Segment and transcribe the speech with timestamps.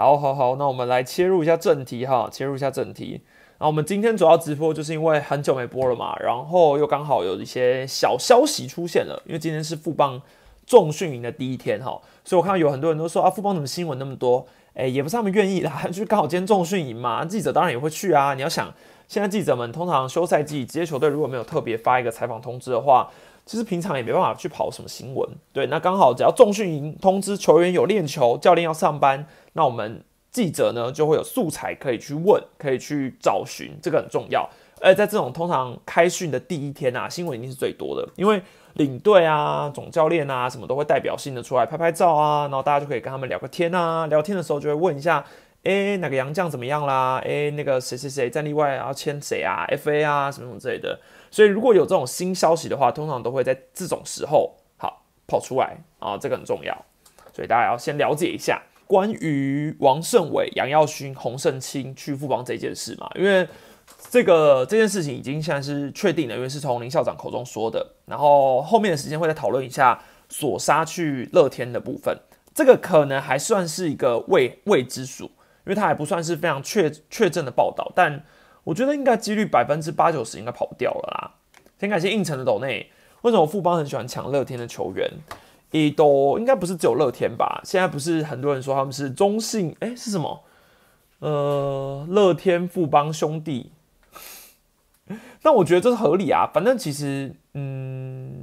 [0.00, 3.20] 好好好，那我们来切入一下正题哈，切入一下正题。
[3.58, 10.18] 那我们今天主要直播就是因为很久没播了嘛，然后又刚好有一些小消息出现了，因为今天是富邦
[10.64, 14.46] 重训营的第一天哈，所以我看到有很多人都说啊，富邦怎么新闻那么多？
[14.72, 18.32] 哎，也不是他们愿意啦， 就是刚好今天重训营嘛，记者当然也会去啊。
[18.32, 18.72] 你要想，
[19.06, 23.10] 现在记者们通常休赛季，职业球队如果没有特别发一个采访通知的话，
[23.44, 25.28] 其实平常也没办法去跑什么新闻。
[25.52, 30.04] 对，那刚好只要重训营通知球员有练球，教练要上班，那我们。
[30.32, 34.48] 记者呢就会有素材可以去问，可以去找寻，这个很重要。
[34.80, 38.40] 而在这种通常开训的第一天啊，新闻一定是最多的，因为
[38.74, 44.06] 领队啊、总教练啊什么都会代表性的出来拍拍照啊，然后大家就可以跟他们聊个天啊。
[44.06, 45.24] 聊天的时候就会问一下，
[45.64, 47.20] 哎，哪个洋将怎么样啦？
[47.24, 50.96] 哎，那个谁谁谁战例外要签谁啊？FA 啊什么什么之类的。
[51.32, 56.72] 所以如果有这种新消息的话，通常都会在这种时候好跑出来啊，这个很重要。
[57.32, 58.62] 所以大家要先了解一下。
[58.90, 63.46] 关于王胜伟、杨耀勋、洪胜清去富邦这件事嘛，因为
[64.10, 67.94] 这个这件事情已经现在是确定了，因为是从林校长口中说的。
[68.06, 72.18] 然后后面的时间会再讨论一下索杀去乐天的部分，
[72.52, 77.92] 这个可能还算是一个未未知数，因为它还不算是非常确 确证的报道。
[77.94, 78.24] 但
[78.64, 81.34] 我觉得应该几率百分之八九十应该跑不掉了啦。
[81.78, 82.90] 先感谢应城的斗内，
[83.22, 85.08] 为什么富邦很喜欢抢乐天的球员？
[85.70, 87.60] 一都应该不是只有乐天吧？
[87.64, 89.76] 现在不是很多人说他们是中信？
[89.80, 90.40] 哎，是什么？
[91.20, 93.72] 呃，乐天富邦兄弟。
[95.42, 96.50] 但我觉得这是合理啊。
[96.52, 98.42] 反正其实，嗯，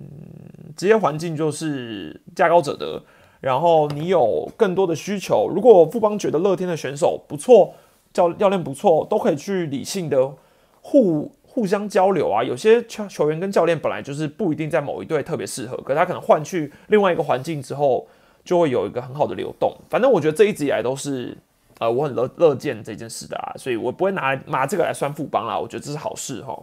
[0.75, 3.03] 职业环境就是价高者得。
[3.39, 7.73] 然后你有更多的需求，如果富邦觉得乐天的选手不错，
[8.11, 10.33] 教教练不错，都可以去理性的
[10.81, 11.31] 互。
[11.57, 18.05] 互相交流啊，有些球球员跟教练本来就是不一定在某一队特别适合，可他可能换去另外一个环境之后，
[18.45, 19.75] 就会有一个很好的流动。
[19.89, 21.35] 反正我觉得这一直以来都是，
[21.79, 26.55] 呃，我很乐乐见这件事的啊，所以我不会拿拿这个来算富邦啦，我觉得这是好事哈。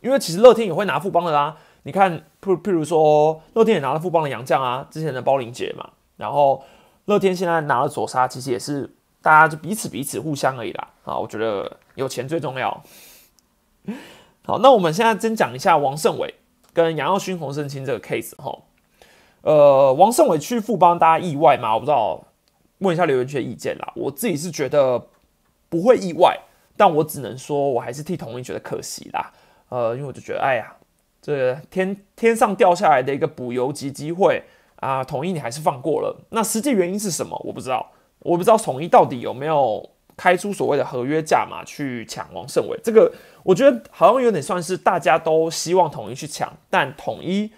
[0.00, 6.64] 因为其实乐天也会拿富邦的啦，你看，譬譬如说乐天也拿了富邦的洋将啊，之前的包林杰嘛，然后
[7.04, 8.90] 乐天现在拿了左沙，其实也是
[9.22, 12.82] 大家就彼此彼此互相而已啦啊，我觉得有钱最重要。
[14.46, 16.34] 好，那我们现在先讲一下王胜伟
[16.72, 18.58] 跟杨耀勋、洪胜清这个 case 哈。
[19.42, 21.74] 呃，王胜伟去富邦，大家意外吗？
[21.74, 22.24] 我不知道，
[22.78, 23.92] 问一下留言区的意见啦。
[23.96, 25.06] 我自己是觉得
[25.68, 26.38] 不会意外，
[26.76, 29.32] 但我只能说我还是替统一觉得可惜啦。
[29.68, 30.76] 呃，因为我就觉得，哎呀，
[31.20, 34.42] 这天天上掉下来的一个补游级机会
[34.76, 36.24] 啊，统一你还是放过了。
[36.30, 37.38] 那实际原因是什么？
[37.44, 37.90] 我不知道，
[38.20, 39.90] 我不知道统一到底有没有。
[40.16, 43.12] 开出所谓的合约价码去抢王胜伟，这个
[43.44, 47.48] 我觉得好像有点算是大家都希望统一去抢，但统一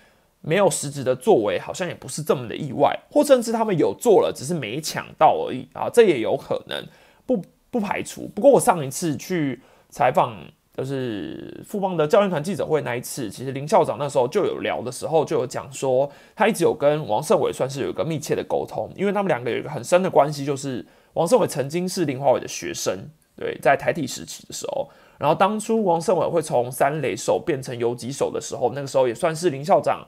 [0.42, 6.86] 没有实质的作为，好像也不是这么的意外，或甚至他们有做了，只是没抢到而已啊，这也有可能，
[7.24, 8.28] 不不排除。
[8.34, 10.36] 不过我上一次去采访，
[10.76, 20.84] 就是富邦的教练团记者会那一次，其实林校长那时候就有聊的时候，就有讲说，他一直有跟王胜伟算是有一个密切的沟通，因为他们两个有一个很深的关系，就是。
[21.16, 22.94] 王胜伟曾经是林华伟的学生，
[23.38, 24.86] 对，在台体时期的时候，
[25.18, 30.06] 然后当初王胜伟会从三垒手变成游击手的时候，那个时候也算是林校长，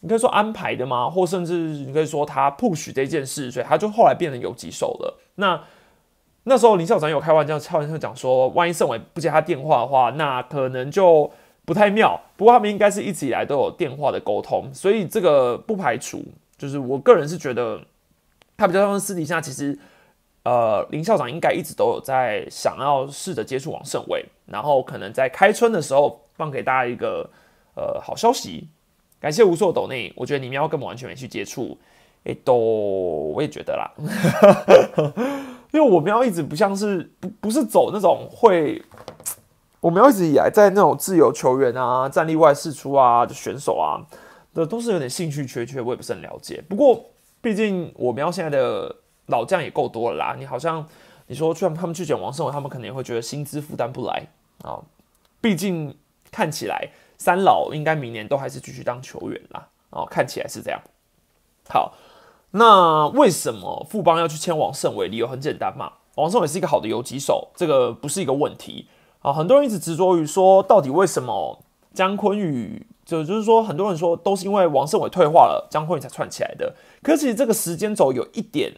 [0.00, 1.10] 你可以说安排的吗？
[1.10, 5.18] 或甚至你可以说他 push 这件事，所以他就后来变成游击手了。
[5.34, 5.60] 那
[6.44, 11.30] 那时候林校长有开玩笑，开玩笑讲说，万一胜伟不接他电话的话，那可能就
[11.64, 12.20] 不太妙。
[12.36, 16.24] 不过他们应该是一直以来都有电话的沟通，所以这个不排除。
[16.56, 17.80] 就是我个人是觉得，
[18.56, 19.78] 他比较像私底下其实。
[20.44, 27.30] 呃，林校长应该一直都有在想要试着接触王胜伟，然后可能在开春的时候放给大家一个
[27.76, 28.66] 呃好消息。
[29.20, 31.78] 感谢无数斗内，我觉得你喵根本完全没去接触，
[32.24, 33.88] 诶，都我也觉得啦，
[35.70, 38.82] 因为我们喵一直不像是不不是走那种会，
[39.78, 44.02] 我们喵一直以来在那种自由球员啊、战力外释出啊的选手啊
[44.54, 46.60] 的都是有点兴趣缺缺，我也不是很了解。
[46.68, 47.04] 不过
[47.40, 48.96] 毕竟我喵现在的。
[49.32, 50.86] 老将也够多了啦，你好像
[51.26, 54.28] 你说，就算他们去捡王胜伟，他们可能也会觉得薪资负担不来
[54.62, 54.78] 啊。
[55.40, 55.96] 毕竟
[56.30, 60.78] 看起来三老应该明年都还是继续当球员啦，哦，看起来是这样。
[61.68, 61.94] 好，
[62.50, 65.08] 那为什么富邦要去签王胜伟？
[65.08, 68.86] 理由很简单嘛，王胜伟是一个好的游击手，这个不是一个问题
[69.22, 69.32] 啊。
[69.32, 71.64] 很多人一直执着于说，到底为什么
[71.94, 72.86] 姜昆宇？
[73.04, 76.74] 就就是说，很多人说都是因为王胜伟退化了，姜昆宇才串起来的。
[77.02, 78.72] 可是其实这个时间轴有一点。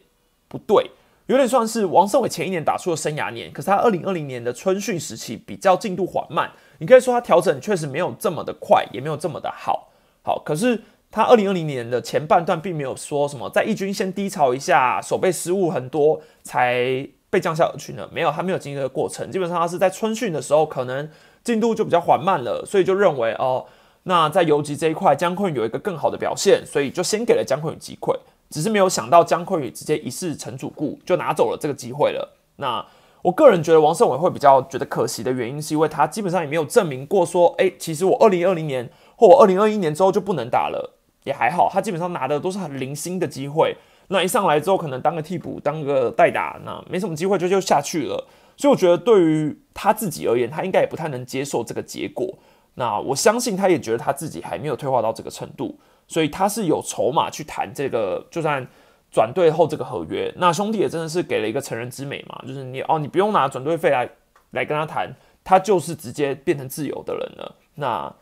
[0.55, 0.89] 不对，
[1.27, 6.49] 有点算是王胜伟前一年打出了生涯年，可是他二零二零年的春训时期比较进度缓慢，
[6.79, 9.91] 你可以说他调整确实没有这么的快，也没有这么的好。
[10.23, 10.81] 好，可是
[11.11, 18.09] 他二零二零年的前半段并没有说什么在义军先低潮一下，手背失误很多才被降下而去呢？
[18.13, 19.29] 没有，他没有经历这个过程。
[19.33, 21.09] 基本上他是在春训的时候可能
[21.43, 23.67] 进度就比较缓慢了，所以就认为哦，
[24.05, 28.19] 那在游击这一块姜昆有一个更好的表现，所以就先给了姜昆宇机会。
[28.51, 32.37] 只是没有想到姜昆宇直接一试成主顾，就拿走了这个机会了。
[32.57, 32.85] 那
[33.23, 43.77] 我个人觉得王胜伟会比较觉得可惜的原因，是因为他基本上也没有证明过说，哎，其实我二零二零年或我二零二一年之后就不能打了，也还好，他基本上拿的都是很零星的机会。
[44.09, 48.29] 那一上来之后，可能当个替补，当个代打，那没什么机会就就下去了。
[48.57, 52.39] 所以我觉得对于他自己而言，他应该也不太能接受这个结果。
[52.75, 55.79] 那我相信他也觉得他自己还没有退化到这个程度。
[56.07, 58.67] 所以他是有筹码去谈这个，就算
[59.11, 64.09] 转队后这个合约，那兄弟也真的是给了一个成人之美嘛，就是你哦，你不用拿转队费来
[64.51, 67.55] 来跟他谈，他就是直接变成自由的人了。
[67.77, 68.13] 那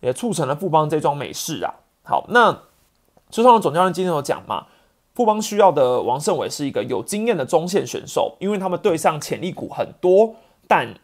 [0.00, 1.74] 也促成了富邦这桩美事啊。
[2.02, 2.52] 好，那
[3.30, 4.66] 车上的总教练今天有讲嘛，
[5.14, 10.34] 富邦需要的王胜伟是一个有经验的中线选手，因为他们队上潜力股很多，
[10.66, 10.94] 但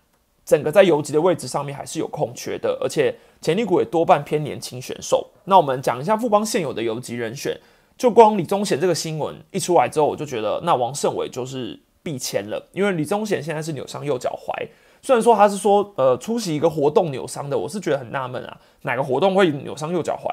[0.46, 3.14] 整个在游击的位置上面还是有空缺的，而且。
[3.38, 5.24] 潜力股也多半偏年轻选手。
[5.44, 7.56] 那我们讲一下富邦现有的游击人选，
[7.96, 14.66] 就光李宗贤这个新闻一出来之后，我就觉得那王胜伟就是必签了，因为李宗贤现在是扭伤右脚踝。
[15.02, 20.30] 虽然说他是说呃出席一个活动扭伤的，我是觉得很纳闷啊，哪个活动会扭伤右脚踝？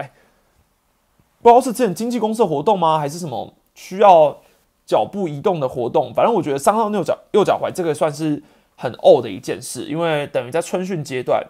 [1.42, 4.40] 不知道是之前经纪公司的活动吗，还是什么需要
[4.86, 6.12] 脚步移动的活动？
[6.14, 8.42] 反正我觉得伤到右脚右脚踝这个算是
[8.76, 11.46] 很呕的一件事，因为等于在春训阶段。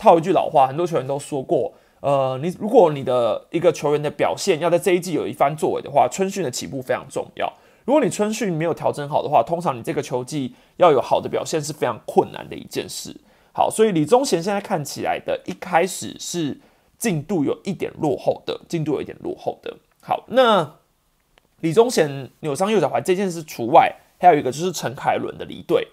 [0.00, 7.52] 套一句老话，很多球员都说过，呃，你如果你的一个球员的表现要在这一季有一番作为的话，春训的起步非常重要。
[7.84, 13.16] 如果你春训没有调整好的话，通常你这个球季要有好的表现是非常困难的一件事。
[13.52, 16.60] 好，所以李宗贤现在看起来的一开始是
[16.96, 19.78] 进度有一点落后的，进度有一点落后的。
[20.00, 20.76] 好，那
[21.58, 25.88] 李宗贤扭伤右脚踝这件事除外，还有一个就是陈凯伦的离队。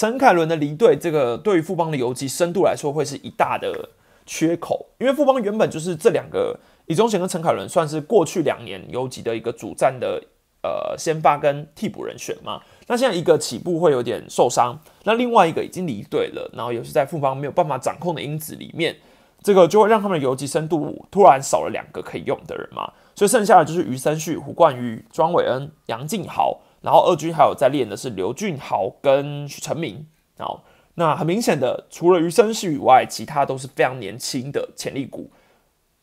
[0.00, 3.90] 陈凯伦的离队，这个对于富邦的游击深度来说，会是一大的
[4.24, 4.86] 缺口。
[4.96, 10.18] 因为富邦原本就是这两个李宗贤跟陈凯伦，算是过去两年游击的一个主战的
[10.62, 12.62] 呃先发跟替补人选嘛。
[12.86, 18.96] 那现在一个起步会有点受伤，那另外一个已经离队了，然后也是在富邦没有办法掌控的因子里面，
[19.42, 22.90] 这个就会让他们的游击深度突然少了两个可以用的人嘛。
[23.14, 26.58] 所以剩下的就是余生旭、胡冠宇、庄伟恩、杨敬豪。
[26.82, 30.06] 然后二军还有在练的是刘俊豪跟许成明，
[30.38, 35.30] 好，那很明显的，除了余生旭以外，其他都是非常年轻的潜力股，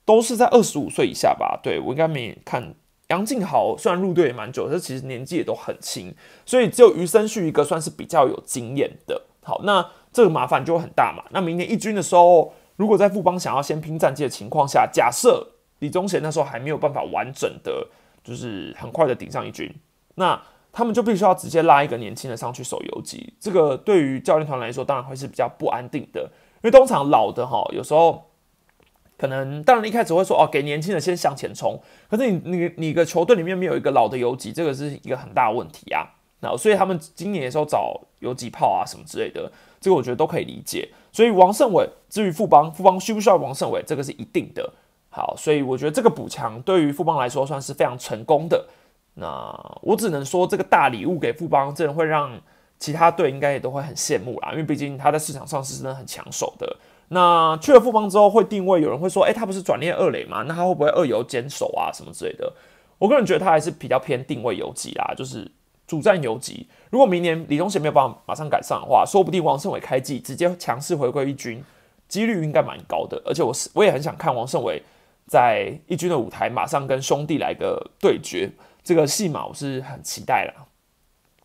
[0.05, 1.59] 都是在二十五岁以下吧？
[1.63, 2.75] 对我应该没看
[3.07, 6.13] 杨敬豪，虽然入队也蛮久，但其实年纪也都很轻，
[6.45, 9.19] 所以只有余生旭一个算是比较有经验的。
[9.43, 9.83] 好，那
[10.13, 11.23] 这个麻烦就会很大嘛。
[11.31, 17.87] 那明年一军的时候，如果在富邦想要先拼战绩的情况下，假设李宗贤那时候还没有办法完整的，
[18.23, 19.73] 就是很快的顶上一军，
[20.13, 20.39] 那。
[20.77, 28.29] 他们就必须要直接拉一个年轻的上去守游击，这个对于教练团来说当然会是比较不安定的，因为通常老的哈，有时候
[29.17, 36.05] 可能当然一开始会说哦，给年轻人先向前冲，可是你你你个球队里面没有一个老的游击，这个是一个很大的问题啊。
[36.41, 39.51] 那所以他们今年的时候找游击炮啊什么之类的，
[39.81, 40.89] 这个我觉得都可以理解。
[41.11, 44.71] 所以王胜伟至于富邦，富邦需不需要王胜伟，这个是一定的。
[45.09, 48.67] 好，所以我觉得这个补强对于富邦来说算是非常成功的。
[49.19, 52.39] 那我只能说，这个大礼物给富邦，真的会让
[52.77, 54.51] 其他队应该也都会很羡慕啦。
[54.51, 56.77] 因为毕竟他在市场上是真的很抢手的。
[57.09, 60.43] 那去了富邦之后，会定位，有人会说，哎，他不是转练二垒吗？
[60.47, 62.53] 那他会不会二游坚守啊，什么之类的？
[62.99, 65.49] 我个人觉得他还是比较偏定位游击啦，就是
[65.87, 66.67] 主战游击。
[66.91, 71.63] 如果明年李宗贤没有办法马上改善的话，说不定王胜伟开季直接强势回归一军，
[72.07, 73.19] 几率应该蛮高的。
[73.25, 74.83] 而且我是我也很想看王胜伟
[75.25, 78.51] 在一军的舞台，马上跟兄弟来个对决。
[78.87, 80.65] 这个戏码我是很期待了。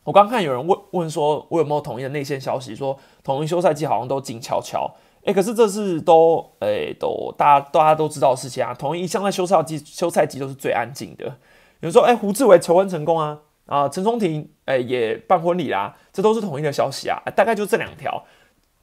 [0.04, 4.88] 我刚看有人问问说，我有没有统一的内线消息，说统一休赛季好像都静悄悄。
[5.24, 8.72] 哎，可是这是都哎都大家大家都知道的事情啊。
[8.72, 11.24] 统一向在休赛季休赛季都是最安静的。
[11.24, 11.34] 有
[11.80, 17.20] 人说，哎，胡志伟求婚成功啊啊，陈松廷哎也办婚礼啦，这都是统一的消息啊。
[17.34, 18.24] 大概就这两条。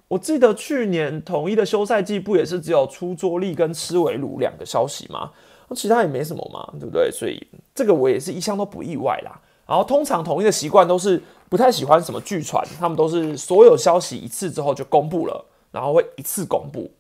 [0.10, 5.32] 我记得去年统一的休赛季不也是只有出桌力跟吃尾卤两个消息吗？
[5.76, 7.12] 其他也没什么嘛，对不对？
[7.12, 9.40] 所以这个我也是一向都不意外啦。
[9.68, 16.92] 然后通常统一的习惯都是不太喜欢什么剧传，他们都是所有消息一次之后就公布了，然后会一次公布。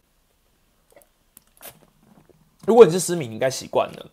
[2.68, 4.12] 如果你是私民，应该习惯了。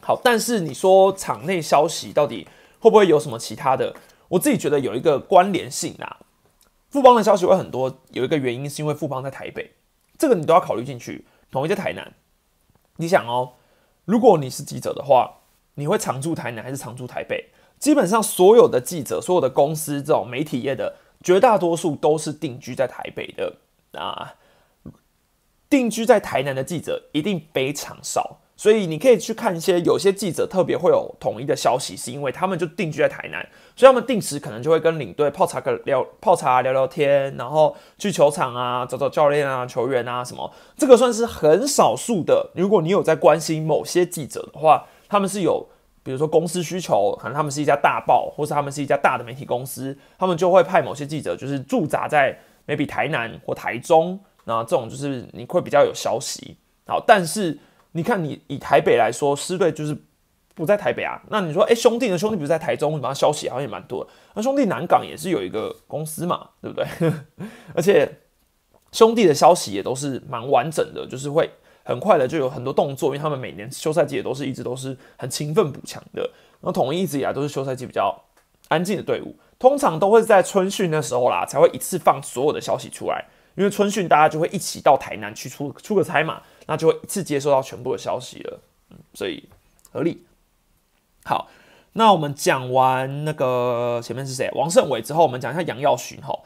[0.00, 2.46] 好，但是你说场内消息到底
[2.78, 3.92] 会不会有什么其他的？
[4.28, 6.18] 我自己觉得有一个关联性啊。
[6.90, 9.72] 富邦的消息会很多，有一个原因是因为富邦在台北，
[10.16, 11.26] 这个你都要考虑进去。
[11.50, 12.14] 统一在台南，
[12.98, 13.54] 你想哦。
[14.04, 15.38] 如果你是记者的话，
[15.74, 17.50] 你会常驻台南还是常驻台北？
[17.78, 23.56] 基本上所有的记者、所有的公司这种媒体业的绝大多数都是定居在台北的
[23.98, 24.34] 啊。
[25.70, 42.52] 定居在台南的记者一定非常少，所以你可以去看一些有些记者特别会有统一的消息，是因为他们就定居在台南，所以他们定时可能就会跟领队泡茶个聊泡茶聊聊天，然后去球场啊找找教练啊球员啊什么，这个算是很少数的。
[42.54, 45.66] 如果你有在关心某些记者的话，他们是有
[46.04, 52.38] 比如说公司需求，可能他们是一家大报，或是他们是一家大的媒体公司，他们就会派某些记者就是驻扎在
[52.68, 54.20] maybe 台南或台中。
[54.44, 57.58] 那这种就是你会比较有消息，好，但是
[57.92, 59.96] 你看你以台北来说，狮队就是
[60.54, 61.20] 不在台北啊。
[61.30, 64.06] 那你说，哎，兄弟的兄弟不是在台中，你把他消息好像也蛮多。
[64.34, 66.86] 那兄弟南港也是有一个公司嘛，对不对？
[67.74, 68.20] 而且
[68.92, 71.50] 兄弟的消息也都是蛮完整的，就是会
[71.84, 76.30] 很快的就有很多动作，因为他们每年休赛季也都是一直都是很勤奋补强的。
[76.60, 78.24] 那统一一直以来都是休赛季比较
[78.68, 83.24] 安静的队伍，通常都会在春训的时候啦，才会一次放所有的消息出来。
[83.54, 89.48] 因为春训，大家就会一起到台南去出出个差嘛，那就会一次接收到全部的消息了，嗯，所以
[89.92, 90.24] 合理。
[91.24, 91.48] 好，
[91.92, 96.38] 那我们讲完那个前面是谁，王胜伟之后，我们讲一下杨耀勋哈。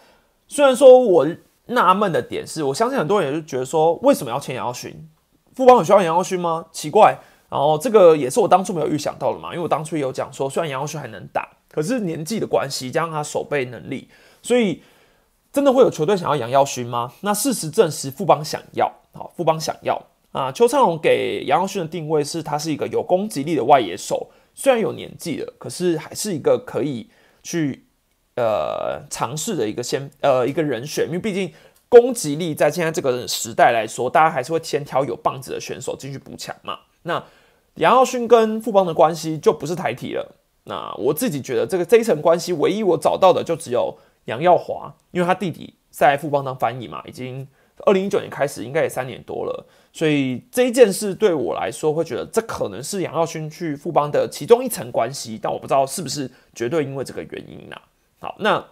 [0.48, 1.26] 虽然说我
[1.66, 5.08] 纳闷的点是，我相信很多人也是觉得说，为什么要签杨耀勋？
[5.54, 6.66] 富邦很需要杨耀勋吗？
[6.72, 7.18] 奇怪。
[7.48, 14.08] 然后这个也是我当初没有预想到的嘛，因为我当初也有讲说，虽然杨耀勋还能打，可是年纪的关系加上他守备能力，
[14.42, 14.82] 所以。
[15.52, 17.14] 真的会有球队想要杨耀勋吗？
[17.22, 18.92] 那事实证实，富邦想要。
[19.16, 20.52] 好，富邦想要啊。
[20.52, 27.08] 邱昌龙给杨耀勋的定位是，他是一个有攻击力的外野手，虽然有年纪了，可是还是一个可以
[27.42, 27.84] 去
[28.36, 31.06] 呃尝试的一个先呃一个人选。
[31.06, 31.52] 因为毕竟
[31.88, 36.78] 攻击力在现在这个时代来说，大家还是会先挑有棒子的选手进去补强嘛。
[37.02, 37.24] 那
[37.76, 40.36] 杨耀勋跟富邦的关系就不是台体了。
[40.64, 43.96] 那我自己觉得这个这一层关系，唯一我找到的就只有。
[44.26, 47.46] 杨耀华，因为他弟弟在富邦当翻译嘛，已经
[47.84, 57.76] 二零一九年开始，应该也三年多了，所以这一件事对我来说，会觉得这可能是杨耀勋去富邦的其中一层关系，但我不知道是不是绝对因为这个原因呐。
[58.18, 58.64] 好，那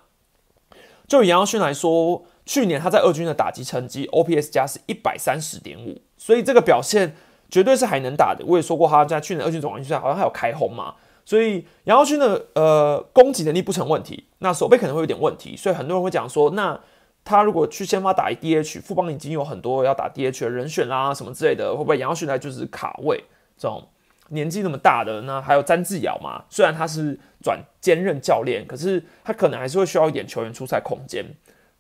[1.07, 7.15] 就以杨耀勋来说，去年他在二军的打击成绩 OPS 加是一百三十点五，所以这个表现
[7.51, 8.43] 绝对是还能打的。
[8.47, 10.95] 我也说过，他在去年二军总冠军赛好像还有开轰嘛。
[11.27, 16.79] 所以杨耀勋的呃攻击能力不成问题，那手背可能会有点问题，所以很多人会讲说，那
[17.25, 23.25] 他如果去先发打 DH，富邦已经有很多要打 DH 的人选啦，什么之类的，会不会杨耀勋来就是卡位
[23.57, 23.83] 这种
[24.29, 25.23] 年纪那么大的？
[25.23, 31.25] 那还有詹志尧嘛，虽然他是转兼任教练，可是他可能还是会需要一点球员出赛空间。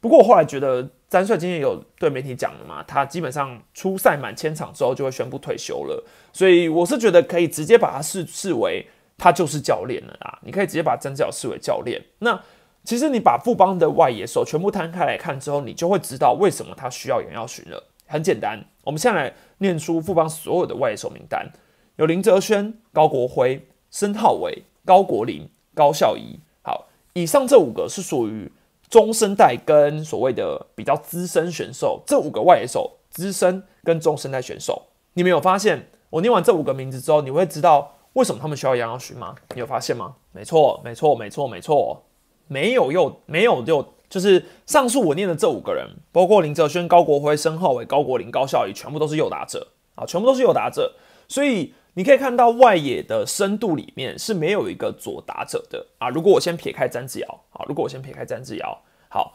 [0.00, 8.86] 不过我后来觉得詹帅今天有对媒体讲了嘛，他基本上出赛满千场之后就会宣布退休了，所以我是觉得可以直接把他视视为。
[9.16, 12.02] 他就是教练了啦，你可以直接把詹志尧视为教练。
[12.18, 12.38] 那
[12.84, 17.82] 其实你把富邦的外野手全部摊开来看之后，你就会知道为什么他需要杨耀勋了。
[18.06, 21.50] 很简单，我们现在来念出富邦所有的外野手名单：
[21.96, 26.38] 有林哲轩、高国辉、申浩伟、高国林、高孝仪。
[26.62, 28.52] 好，以上这五个是属于
[28.90, 32.02] 中生代跟所谓的比较资深选手。
[32.06, 34.82] 这五个外野手，资深跟中生代选手，
[35.14, 35.88] 你们有发现？
[36.10, 37.92] 我念完这五个名字之后，你会知道。
[38.14, 39.34] 为什么他们需要杨耀勋吗？
[39.56, 40.14] 你有发现吗？
[40.30, 42.00] 没错，没错，没错，没错，
[42.46, 50.94] 没有又没有又就是上述我念的这五个人，包括林哲轩、高国辉、申浩伟、高国林、高孝仪，全部都是右打者啊，全部都是右打者。
[51.26, 56.08] 所以你可以看到外野的深度里面是没有一个左打者的啊。
[56.10, 59.34] 如果我先撇开詹志尧，好，如果我先撇开詹志尧，好，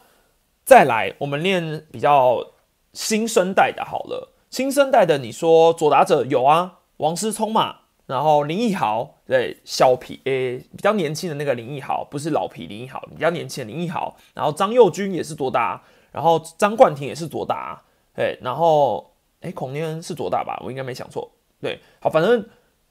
[0.64, 2.52] 再来我们练比较
[2.92, 7.79] 新生代的，好了，新生代的你说左打者有啊，王思聪嘛。
[8.10, 14.16] 然后林奕豪对小皮诶比较年轻的那个林奕豪，不是老皮林奕豪，比较年轻的林奕豪。
[14.34, 17.80] 然后张佑军也是左打，然后张冠廷也是左打，
[18.12, 20.60] 对，然后诶孔念恩是左打吧？
[20.64, 21.30] 我应该没想错。
[21.60, 22.44] 对，好，反正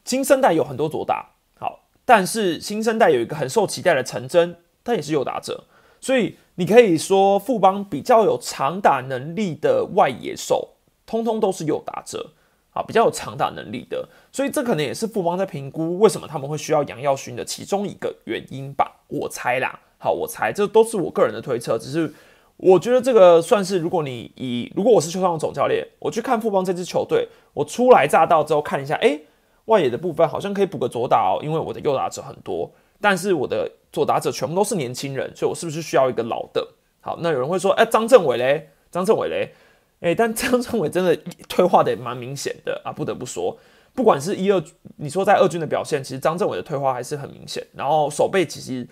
[0.05, 5.65] 新生代有很多左打，好，但是新生代有一个很受期待的陈真，他也是右打者，
[5.99, 12.31] 所以你可以说富邦比较有长打能力的外野手，通通都是右打者。
[12.71, 19.79] 啊，比较有长打能力的，所以这可能也是富邦在评估为什么他们会需要杨耀勋的其中一个原因吧，我猜啦。
[19.97, 22.13] 好，我猜这都是我个人的推测，只是
[22.55, 29.19] 我觉得这个算是，如果你以如果我是邱昌总教练，我去看富邦这支球队，我初来乍到之后看一下，哎，
[29.65, 32.71] 外野的部分好像可以补个左打哦，因为我的右打者很多，
[33.01, 36.65] 但是我的左打者全部都是年轻人，所以我是不是需要一个老的？
[37.01, 39.53] 好，那有人会说，哎，张政伟嘞，张政伟嘞。
[40.01, 41.15] 哎，但张政伟真的
[41.47, 43.57] 退化的也蛮明显的啊，不得不说，
[43.93, 44.63] 不管是一二，
[44.95, 47.65] 你说在二军的表现，其实张政伟的退化还是很明显。
[47.73, 48.87] 然后守备其实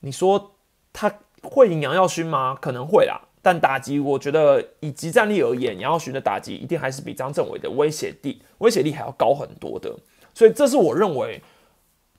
[0.00, 0.52] 你说
[0.92, 2.56] 他会赢杨耀勋吗？
[2.60, 3.20] 可能会啦。
[3.44, 9.92] 但打击，我觉得以集战力而言，杨耀勋的打击一定还是比张政伟的威胁力威胁力还要高很多的。
[10.32, 11.42] 所以这是我认为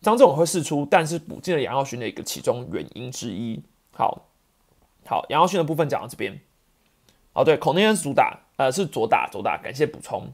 [0.01, 3.63] 张政伟会试出，但是补进了杨耀勋的一个其中原因之一。
[3.93, 4.25] 好，
[5.05, 6.37] 好，杨耀勋的部分讲到这边。
[7.33, 10.27] 哦，对，孔内恩主打，呃，是左打左打，感谢补充。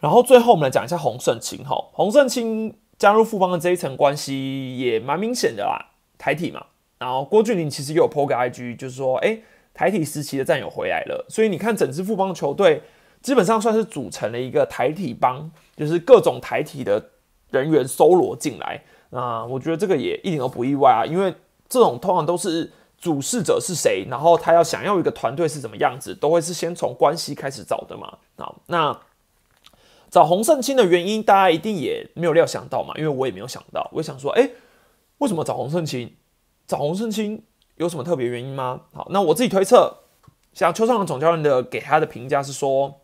[0.00, 6.66] 然后最后我们来讲一下洪胜清哈，洪胜清加入富邦的这一层关系也蛮明显的啦，台体嘛。
[6.98, 9.38] 然后郭俊霖其实也有 PO 个 IG，就是说，哎，
[9.72, 11.24] 台体时期的战友回来了。
[11.30, 12.82] 所以你看整支富邦球队
[13.22, 17.02] 基本上算是组成了一个台体帮，就是各种台体的
[17.50, 18.82] 人员搜罗进来。
[19.08, 21.34] 那我觉得这个也一点都不意外啊，因为
[21.66, 22.70] 这种通常都是。
[23.02, 24.06] 主事者是谁？
[24.08, 28.16] 然后他要想要一个团队是怎么样子，都会是先从关系开始找的嘛。
[28.36, 28.96] 好，那
[30.08, 33.90] 找洪胜清的原因，大家一定也没有料想到嘛，因为我也没有想到。
[33.94, 34.48] 我想说，哎，
[35.18, 36.14] 为什么找洪胜清？
[36.64, 37.42] 找洪胜清
[37.74, 38.82] 有什么特别原因吗？
[38.92, 39.96] 好，那我自己推测，
[40.52, 43.00] 像邱尚的总教练的给他的评价是说，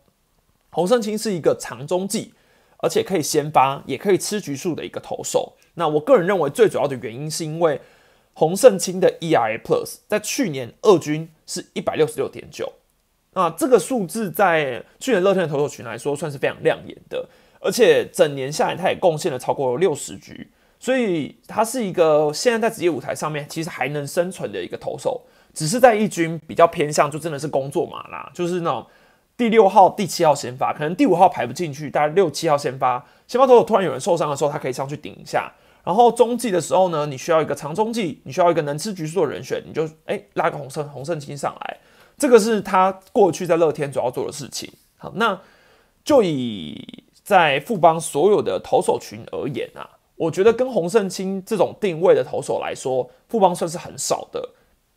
[0.69, 2.33] 洪胜清是一个长中计，
[2.77, 5.57] 而且可以先发，也可以吃局数的一个投手。
[5.73, 7.81] 那我个人认为，最主要的原因是因为。
[8.33, 12.71] 洪胜清的 ERA Plus 在去年二军是一百六十六点九，
[13.33, 17.27] 那这个数字在去年乐天的投手群来说算是非常亮眼的，
[17.59, 25.21] 而且整年下来他也贡献了超过六十局，所以他是一个现在在职业舞台上面其实还能生存的一个投手，
[25.53, 28.85] 只是在一军比较偏向就真的是工作马啦，就是那种
[29.35, 35.51] 第六号、第七号先发，可能第五号排不进去，大概六七号先发，先发投手突然有人受伤的时候，他可以上去顶一下。
[35.81, 41.77] 然后中继的时候呢，你需要一个长中继，你需要一个能吃局数的人选，你就哎拉个洪胜洪胜清上来，
[42.17, 44.71] 这个是他过去在乐天主要做的事情。
[44.97, 45.39] 好，那
[46.03, 54.49] 就以在富邦所有的投手群而言啊，我觉得跟洪胜清这种定位的投手来说，富邦算是很少的。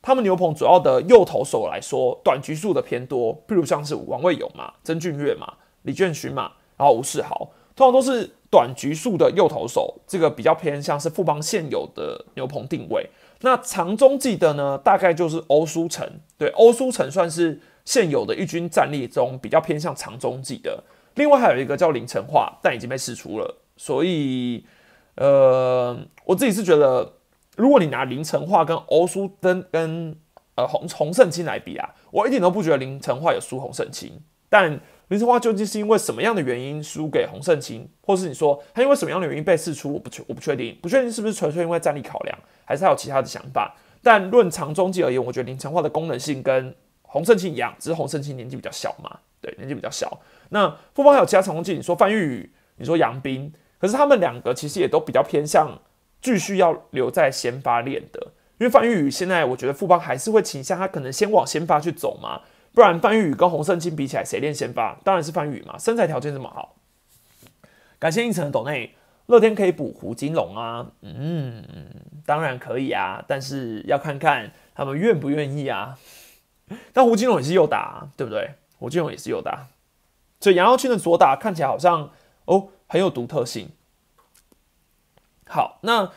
[0.02, 8.28] 他们牛棚主要的右投手来说，短局数的偏多，譬如像是王卫勇嘛、曾俊岳嘛、李建勋嘛，然后吴世豪，通常都是。
[8.52, 13.08] 短局数的右投手，这个比较偏向是富邦现有的牛棚定位。
[13.40, 16.06] 那长中继的呢，大概就是欧舒成。
[16.36, 20.84] 对，欧舒成算是现有的一军战力中比较偏向长中继的。
[21.14, 23.56] 另外还有一个叫林成化，但已经被释出了。
[23.78, 24.66] 所以，
[25.14, 27.14] 呃，我自己是觉得，
[27.56, 30.14] 如果你拿林成化跟欧舒登跟
[30.56, 34.78] 呃洪洪胜清来比啊，我一点都不觉得林成化有输洪胜清，但。
[35.08, 39.92] 林成化究竟是因为什么样的原因输给洪胜清，或是你说他因为什么样的原因被释出？
[39.92, 43.74] 我不确我不确定，不确定是不是纯粹因为战力考量，还是他有其他的想法。
[44.02, 50.18] 但论长中计而言，我觉得林成化的功能性跟洪胜清一样，只是洪胜清年纪比较小嘛，对，年纪比较小。
[50.48, 55.78] 那富邦还有其他长中计，你说范玉宇，你说杨斌，可是他们两个其实也都比较偏向
[56.22, 58.20] 继续要留在先发练的，
[58.58, 62.40] 因为范玉宇现在我觉得富邦还是会倾向他可能先往先发去走嘛。
[62.74, 64.98] 不然范玉宇跟洪胜清比起来，谁练先发？
[65.04, 66.76] 当然是范玉宇嘛，身材条件这么好。
[67.98, 68.94] 感谢应城的斗内，
[69.26, 70.86] 乐天可以补胡金龙啊？
[71.02, 71.64] 嗯，
[72.24, 75.98] 当然可以啊，但是要看看他们愿不愿意啊。
[76.92, 78.54] 但胡金龙也是右打，对不对？
[78.78, 79.66] 胡金龙也是右打，
[80.40, 82.10] 所以杨耀军的左打看起来好像
[82.46, 83.68] 哦很有独特性。
[85.46, 86.10] 好，那。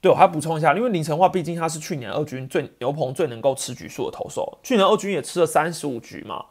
[0.00, 6.44] 对，我还补充一下，因为林成化毕竟他是去年二军最牛棚最能够吃局数的投手，去年二军也吃了三十五局嘛，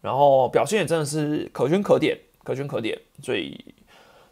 [0.00, 3.74] 然后表现也真的是可圈可点，可圈可点，所以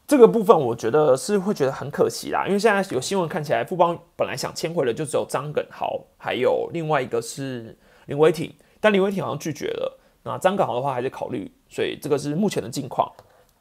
[0.06, 8.50] 这个部分我觉得是会觉得很可惜啦，因为现在有新闻看起来富邦本来想签回的就只有张耿豪，还有另外一个是林伟挺，
[8.80, 13.12] 但林伟挺好像拒绝了，那张耿豪的话还是考虑，所以这个是目前的近况。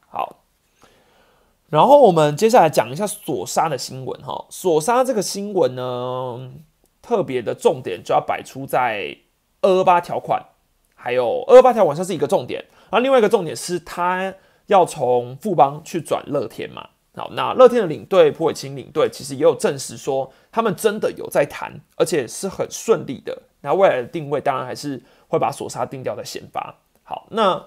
[0.08, 0.40] 好。
[1.70, 4.46] 然后我们接下来讲一下索沙的新闻哈。
[4.50, 6.52] 索沙这个新闻呢，
[7.02, 9.16] 特别的重点就要摆出在
[9.62, 10.44] 二二八条款，
[10.94, 12.64] 还有二二八条款上是一个重点。
[12.90, 14.32] 然后另外一个重点是他
[14.66, 16.90] 要从富邦去转乐天嘛。
[17.16, 23.42] 好，那乐天的领队朴伟清领队其实也有证实说，他们真的有在谈，而且是很顺利的。
[23.62, 26.76] 那未来的定位当然还是会把索沙定掉在先发。
[27.02, 27.66] 好，那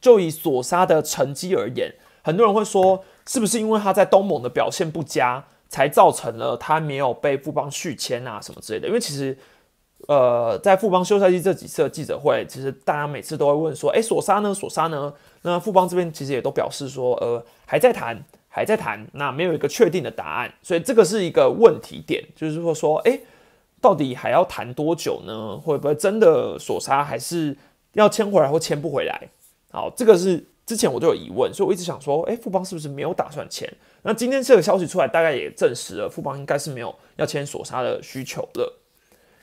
[0.00, 1.94] 就以索沙的成绩而言。
[2.22, 8.88] 很多人会说，是不是因为他在东盟的表现不佳，才造成了他没有被富邦续签啊什么之类的？
[8.88, 9.36] 因为其实，
[10.08, 14.52] 呃，在富邦休赛季这几次的记者会，其实大家每次都会问说，哎，索沙呢？
[14.52, 15.12] 索沙呢？
[15.42, 23.18] 那富邦这边其实也都表示说，呃，还在谈，还在谈，那没有一个确定的答案，所以这个是一个问题点，就是说说，哎，
[23.80, 25.56] 到底还要谈多久呢？
[25.56, 27.56] 会不会真的索沙还是
[27.92, 29.28] 要签回来或签不回来？
[29.70, 30.44] 好，这个是。
[30.70, 33.68] 之前我就有疑问，所以我一直想说，哎，富邦是不是没有打算签？
[34.02, 38.78] 那今天这个消息出来，大概也证实了富邦应该是没有要签索沙的需求了。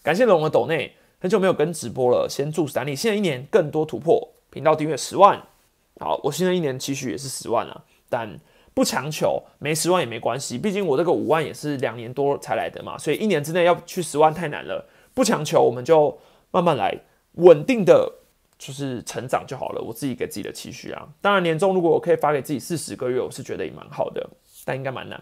[0.01, 5.43] 感谢龙的斗内，很久没有跟直播了，先祝三立新的一年更多突破，频道订阅十万。
[5.99, 8.39] 好，我新的一年期许也是十万啊，但
[8.73, 16.17] 不强求，没十万也没关系，毕竟我这个五万也是两年多才来的嘛，所以一年之内要去十万太难了，不强求，我们就
[16.51, 16.97] 慢慢来，
[17.33, 18.13] 稳定的。
[18.57, 21.07] 就是成长就好了，我自己给自己的期许啊。
[21.21, 24.27] 当然，年终如果我可以发给自己四十个月，我是觉得也蛮好的，
[24.65, 25.21] 但应该蛮难。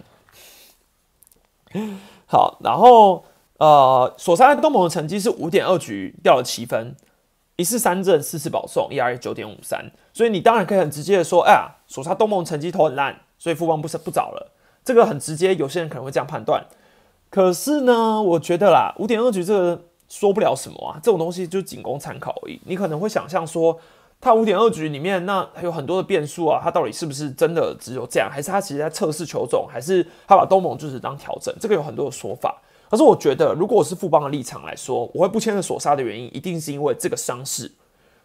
[2.26, 3.26] 好，然后
[3.58, 6.95] 呃，索沙东盟的成绩是五点二局掉了七分，
[7.58, 9.91] 一次三振，四次保送，ERA 九点五三。
[10.13, 14.54] 所以你当然可以很直接的说，哎呀，索沙东盟成绩投很烂，所以富邦不是不找了。
[14.86, 16.65] 这个很直接，有些人可能会这样判断。
[17.30, 19.86] 可是呢，我觉得啦，五点二局这个。
[20.07, 22.59] 说不了什么啊，这种东西就仅供参考而已。
[22.65, 23.79] 你可能会想象说，
[24.21, 31.53] 他五点二局里面那还有很多的变数啊，他到底是不是真的只有这样，还是他其实在测试球种，还是他把东盟就是当调整？
[31.59, 32.61] 这个有很多的说法。
[32.89, 37.71] 可是我觉得，如果我是富邦的立场来说，我会不签的索杀的原因，一定是因为这个伤势。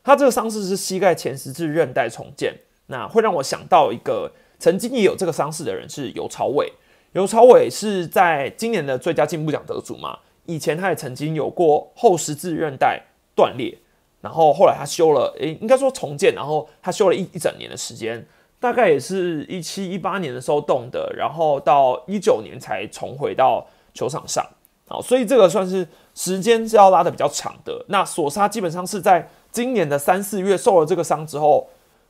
[0.05, 2.55] 他这个伤势是膝盖前十字韧带重建，
[2.87, 6.73] 那会让我想到一个曾经也有这个伤势的人是尤朝伟。
[7.13, 10.19] 尤朝伟是在今年的最佳进步奖得主嘛？
[10.47, 13.03] 以前他也曾经有过后十字韧带
[13.35, 13.79] 断裂，
[14.21, 18.27] 然后后来他修了，诶，应该说重建，然后他修了一一整年的时间，
[18.59, 24.45] 大概也是一七一八年的时候动的，然后到一九年才重回到球场上，
[24.89, 27.85] 好，所以这个算是时间是要拉的比较长的。
[27.89, 31.69] 那索沙基本上是在今年的三四月受了这个伤之后，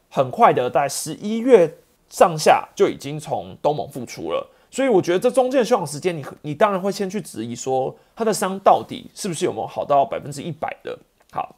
[0.08, 4.50] 很快的在十一月上下就已经从东盟复出了。
[4.70, 10.96] 所以我觉得这中间的休养时间，你你当然会先去质疑说他的伤到底是不是有没有好到百分之一百的。
[11.32, 11.56] 好，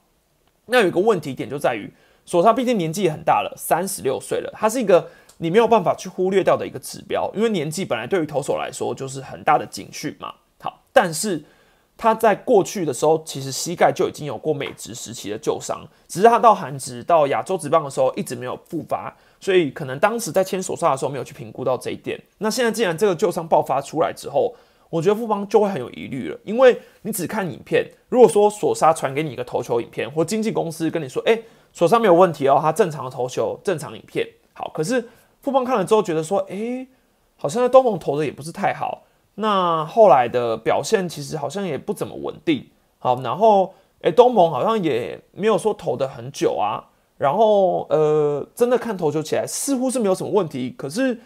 [0.66, 1.92] 那有一个问题点就在于，
[2.24, 10.32] 索萨毕竟年纪也很大了，三十六岁了，他是一个你没有办法去忽略掉的一个指标，因为年纪本来对于投手来说就是很大的警讯嘛。
[10.58, 11.44] 好，但是
[11.98, 19.14] 他在过去的时候，其实膝盖就已经有过美职时期的旧伤，只是他到韩职到亚洲职棒的时候一直没有复发。
[19.42, 22.16] 所以可能当时在签手杀的时候没有去评估到这一点。
[22.38, 24.54] 那现在既然这个旧伤爆发出来之后，
[24.88, 31.36] 我觉得富邦就会很有疑虑了，因为你只看影片，如果说索沙传给你一个投球影片，或经纪公司跟你说，哎，
[31.72, 34.70] 索沙没有问题哦，他正常的投球，正常影片，好。
[34.72, 35.08] 可是
[35.40, 36.86] 富邦看了之后觉得说，哎，
[37.36, 39.02] 好像在东盟投的也不是太好，
[39.34, 42.68] 那后来的表现其实好像也不怎么稳定，
[43.00, 46.90] 好，然后哎，东盟好像也没有说投的很久啊。
[47.22, 51.20] 然后，呃，真的看投球起来似乎是没有什么问题，可是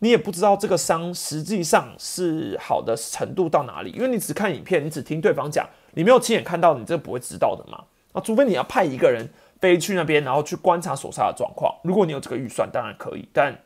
[0.00, 5.64] 你也不知道这个伤实际上是好的程度到哪里，因为你只看影片，你只听对方讲，
[5.94, 7.84] 你没有亲眼看到，你这不会知道的嘛。
[8.12, 11.72] 啊，除非你要派一个人飞去那边，然后去观察手杀的状况。
[11.84, 13.56] 如果你有这个预算，当然可以，但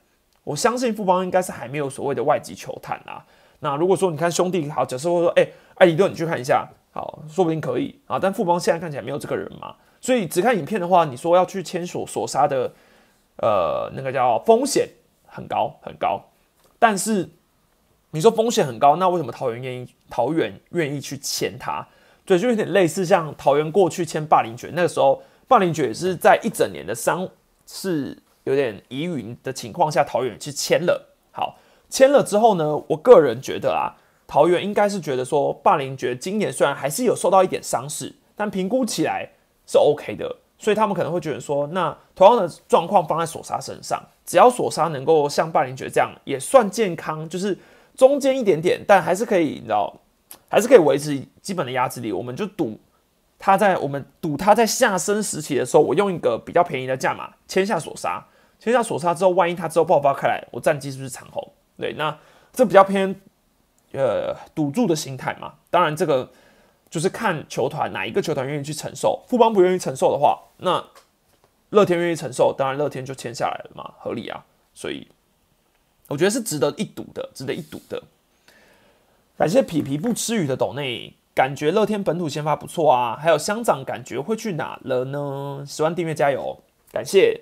[0.43, 3.25] 我相信富邦应该是还没有所谓的外籍球探啊。
[3.61, 8.19] 那如果说你看兄弟好，假设说，哎，艾迪顿，你去看一下，好，说不定可以啊。
[8.19, 9.75] 但富邦现在看起来没有这个人嘛。
[10.05, 12.71] 所以只看影片的话，你说要去签锁索杀的，
[13.39, 14.87] 呃，那个叫风险
[15.25, 16.21] 很高很高。
[16.79, 17.31] 但是
[18.11, 21.89] 你说风险很高，那为什么桃园愿意桃园愿意去签他？
[22.27, 27.27] 对，就有点类似像桃园过去签霸凌爵，那个时候霸凌爵是在一整年的伤
[27.67, 31.17] 是有点疑云的情况下，桃园去签了。
[31.33, 31.57] 好，
[31.89, 39.31] 签了之后呢，我个人觉得啊，桃园应该是觉得说霸凌爵今年虽然还是有受到一点伤势，但评估起来。
[39.67, 47.59] 是 OK 的，所以他们可能会觉得说，那同样的状况放在索沙身上，只要索沙能够像霸凌爵这样，也算健康，就是
[47.97, 49.95] 中间一点点，但还是可以，你知道，
[50.49, 52.13] 还是可以维持基本的压制力。
[52.13, 52.79] 我们就赌
[53.39, 58.25] 他在我们赌他在下升时期的时候，我用一个比较便宜的价码签下索沙，
[58.59, 61.53] 签下索沙之后，万一他之后爆发开来，我战绩是不是长红？
[61.79, 62.17] 对，那
[62.53, 63.15] 这比较偏
[63.93, 65.55] 呃赌注的心态嘛。
[65.71, 66.31] 当然这个。
[66.95, 70.85] 就是看球团哪一个球团愿意去承受，富邦不愿意承受的话，那
[71.71, 74.45] 乐天愿意承受，当然乐天就签下来了嘛，合理啊。
[74.73, 75.09] 所以
[76.07, 78.01] 我觉得是值得一赌的，值得一赌的。
[79.37, 83.19] 感谢皮皮不吃鱼的斗内，感觉乐天本土先发不错啊。
[83.21, 85.65] 还有乡长感觉会去哪了呢？
[85.67, 87.41] 十万订阅加油，感谢。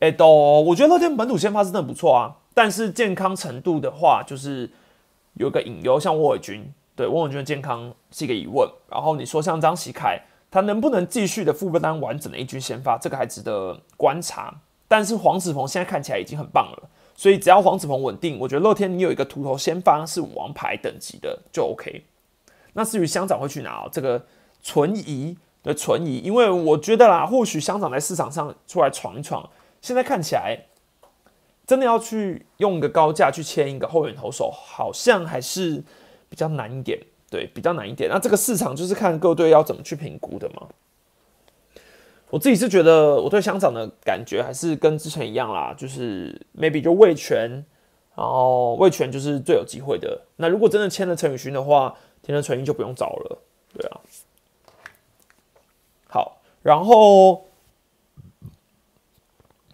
[0.00, 0.26] 哎，都
[0.62, 4.68] 我觉得乐天本土先发真的不错啊，但是健康程度的话，就是
[5.34, 6.74] 有个隐忧，像沃尔军。
[6.96, 14.54] 对翁文娟的健康是一个疑问，然后你说像张喜凯，他能不能继续的负担完整的一军先发，这个还值得观察。
[14.86, 22.04] 但是黄子鹏现在看起来已经很棒了，所以只要黄子鹏稳定，我觉得乐天你有一个秃头先发是王牌等级的就 OK。
[22.74, 24.24] 那至于乡长会去哪，这个
[24.62, 29.48] 存疑的存疑，因为我觉得啦，或许乡长在市场上出来闯一闯，
[29.80, 30.66] 现在看起来，
[31.66, 35.82] 真的要去用一个高价去签一个后援投手，好像还是
[36.34, 36.98] 比较难一点。
[37.30, 38.10] 对，比较难一点。
[38.10, 40.66] 那这个市场就是看各队要怎么去评估的嘛。
[42.30, 47.64] 我自己是觉得，我对香港的感觉还是跟之前一样啦，就是 maybe 就魏权，
[48.16, 50.22] 然后魏权就是最有机会的。
[50.36, 53.38] 那如果真的签了陈宇勋的话，田中纯一就不用找了。
[53.72, 54.00] 对啊。
[56.08, 57.46] 好，然后，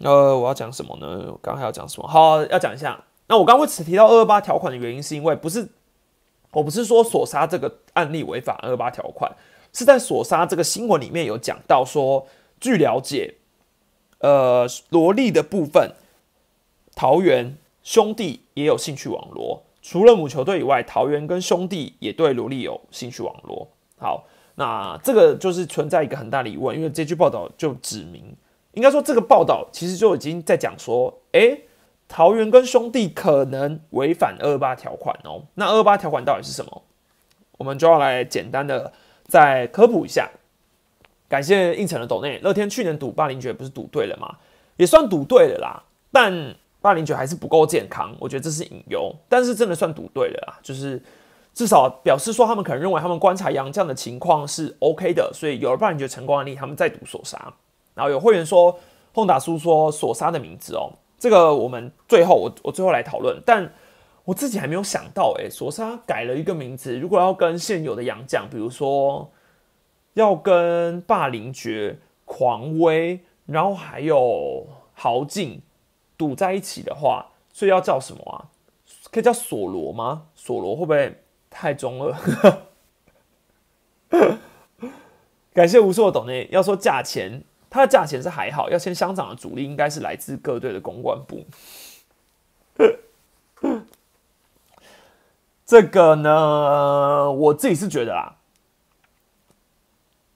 [0.00, 1.30] 呃，我要讲什么呢？
[1.32, 2.06] 我刚刚要讲什么？
[2.06, 3.02] 好，要讲一下。
[3.28, 5.66] 那我刚刚会只提到二二八条款的原因，是因为不是。
[6.52, 9.30] 我不是说索杀这个案例违反二八条款，
[9.72, 12.26] 是在索杀这个新闻里面有讲到说，
[12.58, 13.34] 据了解，
[14.18, 15.92] 呃，萝莉的部分，
[16.96, 23.68] 桃园兄弟也有兴趣网罗，除了母球队以外，桃园跟兄弟也对萝莉有兴趣网罗。
[23.96, 24.24] 好，
[24.56, 28.34] 那这个就是存在一个很大的疑问，因为这句报道就指明，
[28.72, 31.64] 应该说这个报道其实就已经在讲说，诶。
[32.10, 36.82] 桃园跟兄弟可能违反二八条款哦，那二八条款到底是什么？
[37.56, 38.92] 我们就要来简单的
[39.28, 40.28] 再科普一下。
[41.28, 44.38] 感谢应承的斗内，乐天去年赌霸凌爵不是赌对了吗？
[44.76, 49.14] 也算赌对了啦，但霸凌爵还是不够健康，我觉得这是隐忧。
[49.28, 51.00] 但是真的算赌对了啦，就是
[51.54, 57.54] 至少表示说他们可能认为他们观察杨绛的情况是 OK 的，所以有了霸凌爵成功案例，他们再赌索杀。
[57.94, 58.76] 然后有会员说，
[59.14, 60.90] 碰打叔说索杀的名字哦。
[61.20, 63.74] 这个我们最后我我最后来讨论，但
[64.24, 69.30] 我自己还没有想到，哎，索沙改了一个名字，如果要跟现有的洋将，比如说
[70.14, 75.60] 要跟霸凌爵、狂威，然后还有豪进
[76.16, 78.48] 赌在一起的话，所以要叫什么啊？
[79.10, 80.28] 可以叫索罗吗？
[80.34, 82.14] 索罗会不会太中二？
[85.52, 87.44] 感谢无数的懂内，要说价钱。
[87.70, 91.46] 它的价钱是还好，要先相长的主力应该是来自各队的公关部。
[95.64, 98.36] 这个呢，我自己是觉得啦，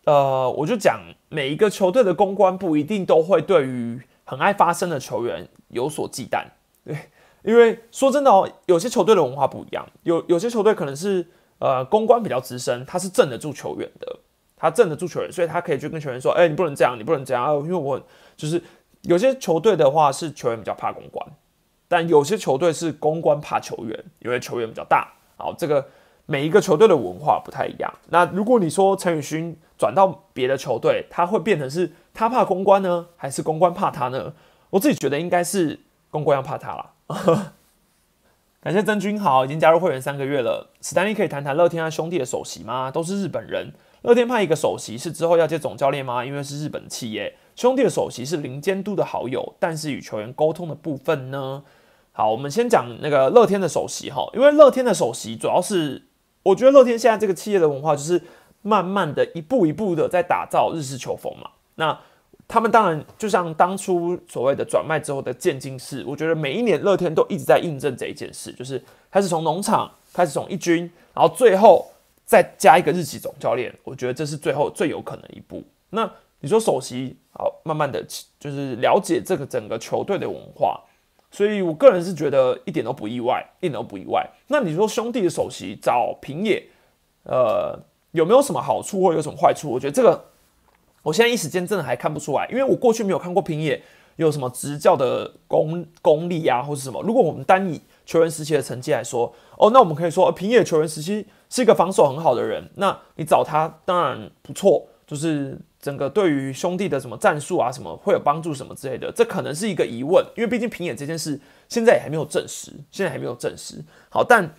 [0.05, 6.44] 呃，我就讲每一个球队的公关部一定都会对于很爱发声的球员有所忌惮，
[6.85, 6.97] 对，
[7.42, 11.27] 因为说真的哦，有些球队的文化不一样，有有些球队可能是
[11.59, 14.20] 呃公关比较资深，他是镇得住球员的。
[14.64, 18.00] 他镇得住球员，所以他可以去跟球员说：“哎，你不能这样，你不能这样。”因为我
[18.35, 18.62] 就是
[19.03, 21.22] 有些球队的话是球员比较怕公关，
[21.87, 25.12] 但有些球队是公关怕球员，因为球员比较大。
[25.37, 25.87] 好，这个
[26.24, 27.92] 每一个球队的文化不太一样。
[28.09, 34.33] 那如果你说陈宇勋转到别的球队，他会变成是他怕公关呢，还是公关怕他呢？
[34.70, 36.92] 我自己觉得应该是公关要怕他了。
[38.62, 40.70] 感谢曾君豪已经加入会员三个月了。
[40.81, 42.90] 史丹利可以谈谈乐天和兄弟的首席吗？
[42.90, 43.74] 都是日本人。
[44.05, 46.23] 乐天派一个首席是之后要接总教练吗？
[46.23, 47.35] 因为是日本企业。
[47.57, 51.62] 兄弟的首席是零监督的好友，但是与球员沟通的部分呢？
[52.12, 56.03] 好，我们先讲那个乐天的首席哈，因为乐天的首席主要是，
[56.43, 58.21] 我觉得乐天现在这个企业的文化就是
[58.61, 61.53] 慢慢的一步一步的在打造日式球风嘛。
[61.77, 61.99] 那
[62.47, 71.87] 他们当然就像当初所谓的转卖之后的渐进式，我觉得每一年乐天都一直在印证这一件事，就是开始从农场，开始从一军，然后最后。
[72.24, 75.62] 再加一个日籍总教练，我觉得这是最后最有可能一步。
[75.90, 76.10] 那
[76.40, 78.04] 你说首席好，慢慢的
[78.38, 80.80] 就是了解这个整个球队的文化，
[81.30, 84.28] 所以我个人是觉得一点都不意外，一点都不意外。
[84.48, 86.62] 那你说兄弟的首席找平野，
[87.24, 87.78] 呃，
[88.12, 89.70] 有没有什么好处或有什么坏处？
[89.70, 90.24] 我觉得这个
[91.02, 93.82] 我现在一时间真的还看不出来，因为我过去没有看过平野
[94.16, 97.02] 有什么执教的功功力啊，或是什么。
[97.02, 101.26] 如果我们单以球员时期的成绩来说，哦，那我们可以说平野球员时期。
[101.48, 113.85] 是一个防守很好的人，那你找他当然不错，就是整个对于兄弟的什么战术啊，什么会有帮助什么之类的，这可能是一个疑问，因为毕竟平野这件事现在也还没有证实，现在还没有证实。
[114.09, 114.54] 好，但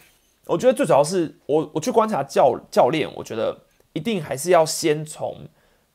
[0.46, 3.58] 我觉得最主要是我我去观察教教练，我觉得
[3.94, 5.48] 一定还是要先从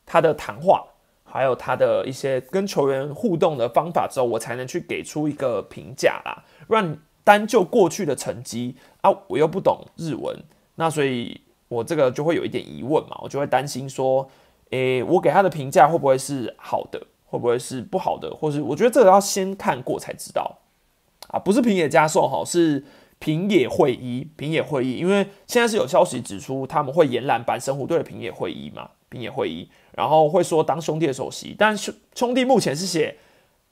[0.05, 0.85] 他的谈话，
[1.23, 6.43] 还有他的一些跟球员互动的方法之后，我才能去给出一个评价啦。
[6.67, 10.37] 让单就过去的成绩啊，我又不懂日文。
[10.75, 14.27] 那所以，我这个就会有一点疑问嘛，我就会担心说，
[14.71, 20.59] 诶，我给他的评价会不会是好的，会不会是不好的，或是我觉得这个要先看过才知道
[21.27, 22.83] 啊，不是平野加寿哈，是
[23.19, 33.17] 平野会议，平野会议，因为现在是有消息指出他们会延揽板神虎队的平野会议嘛，平野会议，然后会说当兄弟的首席，但兄兄弟目前是写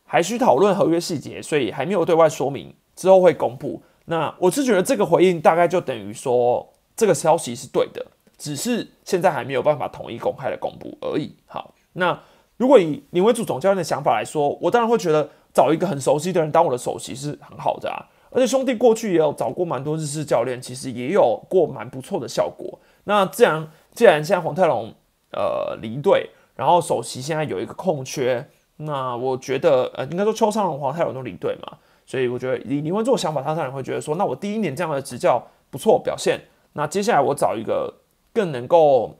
[0.03, 3.81] 还需讨论合约细节，所以还没有对外说明，之后会公布。
[4.05, 6.73] 那我是觉得这个回应大概就等于说。
[6.99, 8.05] 这个消息是对的，
[8.37, 11.33] 只是现在还没有办法统一公开的公布而已。
[11.45, 12.19] 好，那
[12.57, 18.05] 如果以林为主总教练的想法来说，我当然会觉得找一个很熟悉的人当我的首席是很好的啊。
[18.31, 22.77] 而且兄弟过去也有找过蛮多日式教练，其实也有过蛮不错的效果。
[23.05, 24.93] 那既然既然现在黄泰龙
[25.31, 36.39] 呃离队，然后首席现在有一个空缺，那我觉得呃应该说邱昌龙、黄泰龙都离队嘛，所以我觉得以林文柱的想法，他当然会觉得说，那我第一年这样的执教不错表现，
[36.79, 37.93] 那接下来我找一个
[38.31, 39.19] 更能够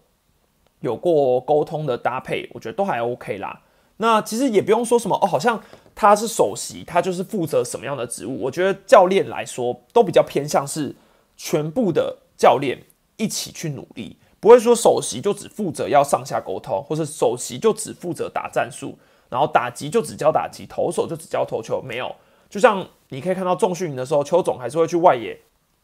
[0.79, 3.63] 有过沟通的搭配，我觉得都还 OK 啦。
[3.97, 5.61] 那其实也不用说什么哦，好像
[5.93, 8.43] 他是首席，他就是负责什么样的职务？
[8.43, 10.95] 我觉得教练来说都比较偏向是
[11.35, 12.81] 全部的教练
[13.17, 21.81] 一起去努力，不会说首席就只负责要上下沟通，或是首席就只负责打战术，然后打击就只教打击，投手就只教投球。
[21.81, 22.15] 没有，
[22.49, 25.37] 就像你可以看到重训营的时候，邱总还是会去外野，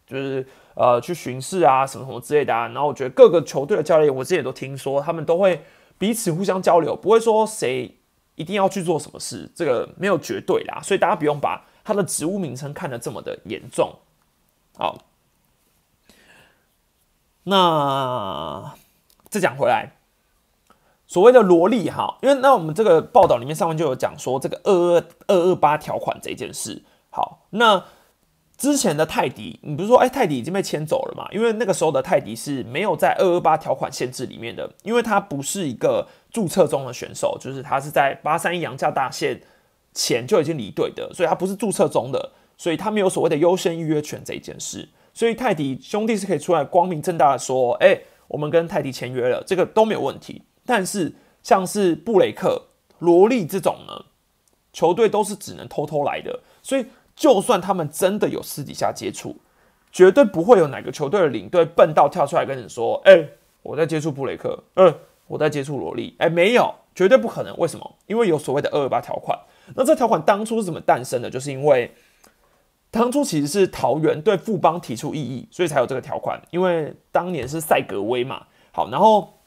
[0.08, 2.68] 就是呃去巡视啊，什么什么之类的啊。
[2.68, 5.66] 然后我觉得各个球队的教练，我之前都听说他们都会
[5.98, 7.98] 彼此互相交流，不会说谁。
[8.38, 13.94] 一定要去做什么事，这个没有绝对啦，所以大家不用把他的职务名称看得这么的严重。
[14.78, 14.98] 好，
[17.44, 18.74] 那
[19.30, 19.94] 再讲回来，
[21.08, 26.84] 所谓的萝莉哈，因为那我们这个报道里面上面就有讲说这个二二二二八条款这件事。
[27.10, 27.86] 好，那。
[28.58, 31.28] 之前的泰迪，你不是说哎泰迪已经被牵走了嘛？
[31.32, 39.42] 因为那个时候的泰迪是没有在二二八条款限制里面的，因为他不是一个注册中的选手，就是他是在八三一洋价大限
[39.94, 44.88] 前就已经离队的，所以他不是注册中的，所以他没有所谓的优先预约权这一件事。
[45.14, 50.44] 所以泰迪兄弟是可以出来光明正大的说，哎，我们跟泰迪签约了，这个都没有问题。
[50.66, 51.14] 但是
[51.44, 52.68] 像是布雷克、
[53.00, 54.06] 罗莉这种呢，
[54.72, 56.86] 球队都是只能偷偷来的，所以。
[57.16, 59.38] 就算他们真的有私底下接触，
[59.90, 63.26] 绝对不会有哪个球队的领队笨到跳出来跟你说：“哎，
[63.62, 64.94] 我在接触布雷克，嗯，
[65.28, 67.56] 我在接触罗莉。”哎，没有，绝对不可能。
[67.58, 67.96] 为什么？
[68.08, 69.40] 因为有所谓的二二八条款。
[69.76, 71.30] 那这条款当初是怎么诞生的？
[71.30, 71.90] 就是因为
[72.92, 76.42] 当初其实是桃园对富邦提出异议，所以才有这个条款。
[76.52, 79.40] 因为当年是赛格威嘛，好，然后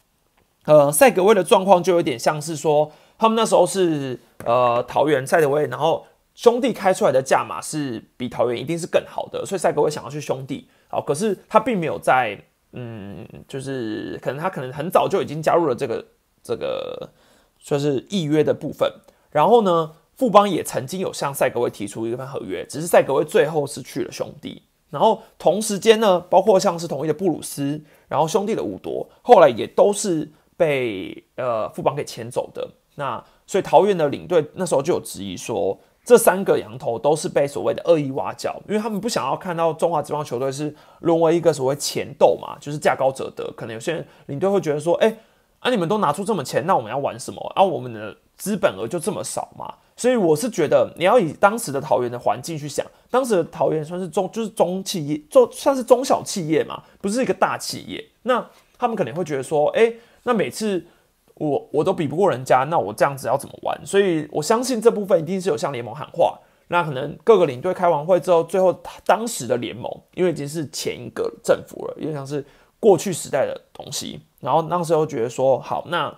[0.64, 6.06] 呃，赛格威的状况就有点像是说，他们那时候是呃桃园赛德威，然后。
[6.38, 10.68] 兄弟开出来的价码是比桃园一定是更好的，所以赛格会想要去兄弟。
[10.86, 12.40] 好，可是他并没有在，
[12.74, 16.06] 嗯，就是可能他可能很早就已经加入了这个
[16.40, 17.10] 这个
[17.58, 18.88] 算是预约的部分。
[19.32, 24.62] 然后呢，富邦也曾经有向赛格威提出一份合约，只是赛格威最后是去了兄弟。
[24.90, 32.70] 然后同时间呢，包括像是同一的布鲁斯，然后兄弟的五夺，后来也都是被呃富邦给牵走的。
[32.94, 35.76] 那所以桃园的领队那时候就有质疑说。
[36.08, 43.52] 这三个羊头都是被所谓的恶意挖角，因为他们不想要看到中华职棒球队是沦为一个所谓钱斗嘛，就是价高者得。
[43.54, 45.18] 可能有些人领队会觉得说，哎，
[45.58, 47.38] 啊你们都拿出这么钱，那我们要玩什么？
[47.54, 49.74] 啊我们的资本额就这么少嘛。
[49.98, 58.02] 所以我是觉得你要以当时的桃园的环境去想，当时的桃园算是中就是中企业，做算是中小企业嘛，不是一个大企业。
[58.22, 58.42] 那
[58.78, 59.92] 他们可能会觉得说，哎，
[60.22, 60.86] 那每次。
[61.38, 63.80] 我我都比不过人家，那我这样子要怎么玩？
[63.86, 66.38] 所以我相信这部分一定是有向联盟喊话。
[66.70, 72.44] 那可能各个领队开完会之后，最后当时的联盟，因为已经是前一个政府了，有点像是
[72.78, 74.20] 过去时代的东西。
[74.40, 76.14] 然后那时候觉得说，好，那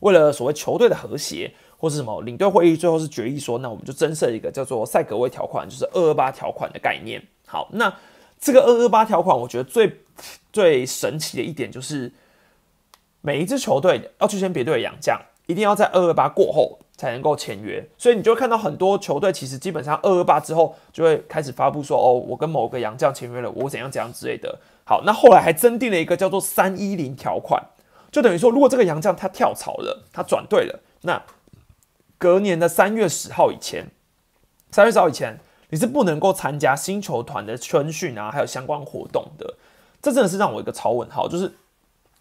[0.00, 7.22] 为了所谓球队的和谐或是什么，领队会议最后是决议说，那我们就增设一个叫做赛格威条款，就是二二八条款的概念。
[7.44, 7.92] 好，那
[8.40, 10.00] 这个二二八条款，我觉得最
[10.52, 12.12] 最神奇的一点就是。
[13.22, 24.58] 每一支球队要去签别队的洋将，一定要在二二八过后才能够签约，所以你就会看到很多球队其实基本上二二八之后就会开始发布说，哦，我跟某个洋将签约了，我怎样怎样之类的。
[24.84, 27.62] 好，那后来还增订了一个叫做三一零条款，
[28.10, 31.22] 就等于说，如果这个洋将他跳槽了，他转队了，那
[32.18, 33.86] 隔年的三月十号以前，
[34.70, 35.38] 三月十号以前
[35.70, 39.54] 你是不能够参加新球团的春训啊，还有相关活动的。
[40.00, 41.52] 这真的是让我一个超问号，就是。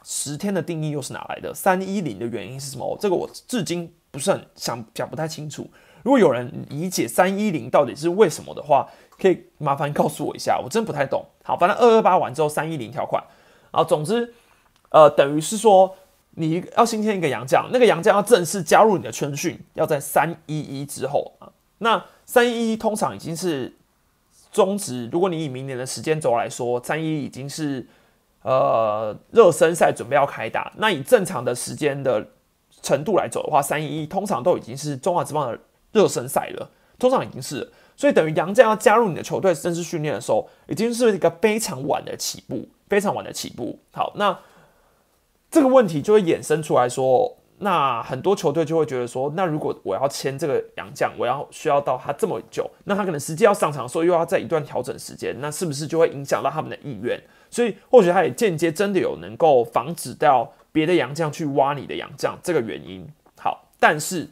[0.04, 1.54] 十天的定义又是哪来的？
[1.54, 2.98] 三一零的原因是什么？
[3.00, 5.70] 这个我至今不是很想讲不太清楚。
[6.04, 8.90] 如果有人理解三一零到底是为什么的话，
[9.20, 11.24] 可以麻烦告诉我一下，我真不太懂。
[11.44, 13.24] 好，反正二二八完之后三一零条款，
[13.70, 14.34] 啊，总之，
[14.90, 15.96] 呃，等于是说
[16.32, 21.52] 你要新添一个洋将，那个洋将要正式加入你的春训，要在三一一之后啊。
[21.78, 23.72] 那三一一通常已经是
[24.52, 25.08] 终止。
[25.10, 27.88] 如果你以明年的时间轴来说，三一已经是。
[28.44, 32.26] 呃，热身赛准备要开打，那以正常的时间的
[32.82, 35.60] 程度来走的话，三一一通常都已经是中华职棒的
[35.92, 43.78] 热身赛了，通常已经是，所以等于杨将要加入你的球队正式训练的时候，已经是一个非常晚的起步，非常晚的起步。
[43.92, 44.40] 好，那
[45.52, 57.22] 这个问题就会衍生出来说，那很多球队就会觉得说，那如果我要签这个杨将，我要需要到他这么久，那他可能实际要上场的时候又要在一段调整时间，那是不是就会影响到他们的意愿？
[57.52, 63.08] 所以或许他也间接真的有能够防止掉别的洋将去挖你的洋将这个原因。
[63.38, 64.28] 好，但是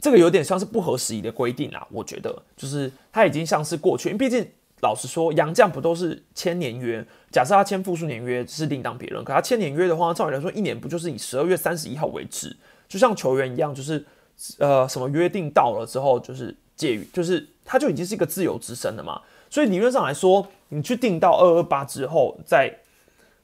[0.00, 4.44] 这个有点像是不合时宜的规定啊，我觉得就是他已经像是过去，因为毕竟。
[4.80, 7.02] 老实说，洋将不都是签年约？
[7.30, 12.54] 假设他签复数年约是另当别论，可他签年约的话，照理来说，一年不就是以十二月三十一号为止？
[12.86, 14.04] 就像球员一样，就是
[14.58, 19.22] 呃，什么约定到了之后，就是介于，就是他就已经是一个自由之身了嘛。
[19.48, 22.80] 所以理论上来说，你去定到二二八之后，再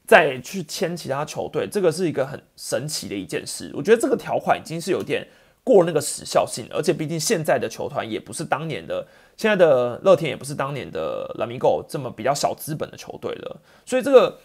[0.06, 3.70] 再去签其他球队，这个是一个很神奇的一件事。
[3.74, 5.26] 我觉得这个条款已经是有点
[5.62, 9.06] 过那个时效性，而且毕竟现在的球团也不是当年的。
[9.36, 14.38] 现在的乐天也不是当年的拉米狗这么比较小资本的球队了，所以这个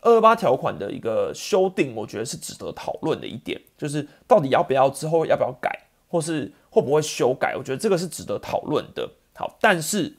[0.00, 9.10] 二二八条款的一个修订，我觉得是值得讨论的一点，就是到底要不要之后要不要改，或是会不会修改，我觉得这个是值得讨论的。
[9.34, 10.16] 好，但是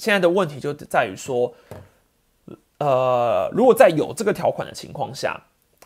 [0.00, 1.52] 现在的问题就在于说，
[2.78, 5.38] 呃，如果在有这个条款的情况下，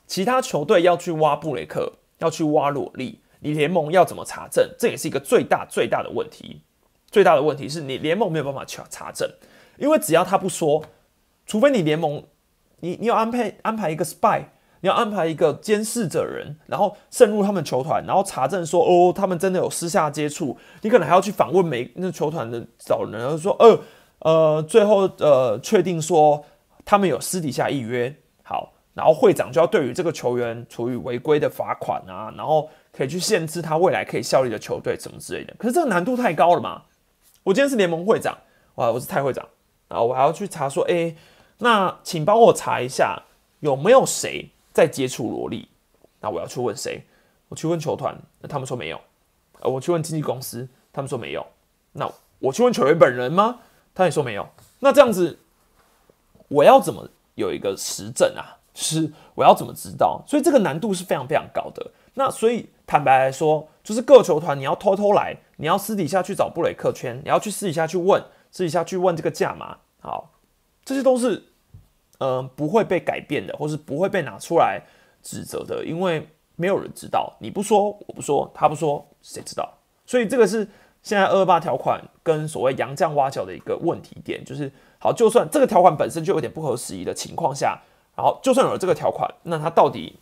[0.07, 4.65] 其他球队要去挖布雷克，要去挖罗利，你联盟要怎么查证？
[4.79, 6.63] 这也是一个最大最大的问题。
[7.11, 9.29] 最大的问题是你联盟没有办法查查证，
[9.79, 10.85] 因为只要他不说，
[11.45, 12.23] 除非你联盟，
[12.79, 14.45] 你你要安排安排一个 spy，
[14.81, 23.77] 你要安排一个监视者人，然后渗入他们球团，然后查证说哦，他们真的有私下接触，你可能还要去访问每那球团的找人，然后说呃
[24.25, 26.43] 呃，最后呃确定说
[26.83, 36.85] 他们有私底下预约，好，然后会长就要对于这个球员处于违规的罚款啊，然后可以去限制他未来可以效力的球队什么之类的，可是这个难度太高了嘛。
[37.43, 38.39] 我今天是联盟会长，
[38.77, 39.47] 哇，我是太会长，
[39.89, 41.15] 然后我还要去查说，哎，
[41.59, 43.23] 那请帮我查一下
[43.61, 45.69] 有没有谁在接触萝莉，
[46.21, 47.05] 那我要去问谁？
[47.51, 48.99] 我去问球团，那他们说没有，
[49.61, 51.47] 呃，我去问经纪公司，他们说没有，
[51.93, 53.59] 那我去问球员本人吗？
[53.95, 54.49] 他也说没有，
[54.81, 55.39] 那这样子
[56.49, 58.59] 我要怎么有一个实证啊？
[58.75, 60.21] 是我要怎么知道？
[60.27, 61.93] 所以这个难度是非常非常高的。
[62.15, 68.21] 那所以坦白来说，就是各球团你要偷偷来，你要私底下去找布雷克圈，你要去私底下去问，
[68.51, 70.33] 私底下去问这个价码，好，
[70.85, 71.45] 这些都是
[72.19, 74.83] 嗯不会被改变的，或是不会被拿出来
[75.23, 79.73] 指责的，因为没有人知道，你不说，我不说，他不说，谁知道？
[80.05, 80.69] 所以这个是
[81.05, 87.81] 现在二八条款跟所谓洋将挖角的一个问题点，就是好，就算这个条款本身就有点不合时宜的情况下，
[88.17, 90.19] 然后就算有了这个条款，那它到底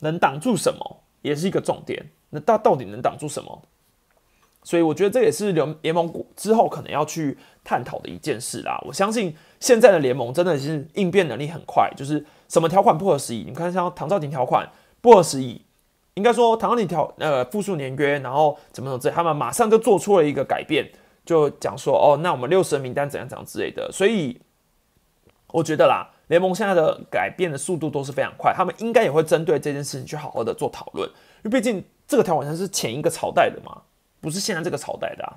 [0.00, 0.98] 能挡住什么？
[1.22, 3.62] 也是一个重点，那到到底能挡住什么？
[4.64, 8.80] 所以我觉得这也是联联盟之后可能要去探讨的一件事啦。
[8.86, 14.68] 我相信现在的联盟真的是应变能力很快，就是什么条款不合时宜，你看像唐兆廷条款
[15.00, 15.62] 不合时宜，
[16.14, 20.90] 应该说唐兆廷条呃复数年约，然后怎么怎么这，他们马上就做出了一个改变，
[21.24, 23.90] 就讲说哦，那我们六十人名单怎样怎样之类的。
[23.92, 24.40] 所以
[25.48, 26.08] 我觉得啦。
[26.28, 31.06] 联盟现在的改变的速度都是非常快，他们应该也会针对这件事情去好好的做讨论，
[31.44, 33.82] 因为毕竟这个条款是前一个朝代的嘛，
[34.18, 35.36] 不是现在这个朝代的啊。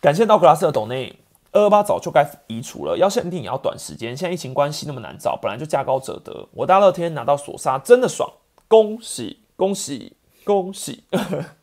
[0.00, 1.18] 感谢道格拉斯的董内
[1.50, 6.46] 二二八早就该移除了，要限定也要短时间，现在疫情关系那么难找，本来就价高者得。
[6.52, 8.30] 我大热天拿到索沙真的爽，
[8.68, 11.04] 恭喜恭喜恭喜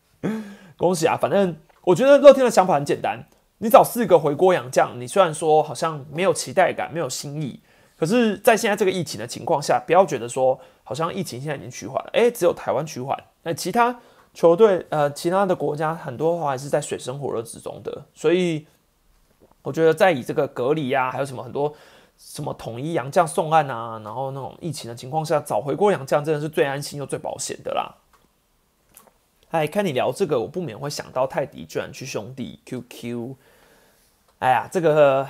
[0.78, 1.16] 恭喜啊！
[1.16, 3.24] 反正我觉得乐天的想法很简单。
[3.60, 7.60] 你找四个回锅洋将，你虽然说好像没有期待感，没有新意，
[7.95, 13.99] 可是，在现在这个疫情的情况下，不要觉得说好像疫情现在已经趋缓了，诶，只有台湾趋缓，那其他
[14.34, 18.66] 球队呃，其他的国家很多话还是在水深火热之中的，所以
[19.62, 21.72] 我觉得在以这个隔离呀，还有什么很多
[22.24, 27.95] 什么统一洋将送案啊，然后那种疫情的情况下找回过洋将，真的是最安心又最保险的啦。
[29.49, 33.36] 哎，看你聊这个，我不免会想到泰迪居然去兄弟 QQ。
[34.39, 35.28] 哎呀，这个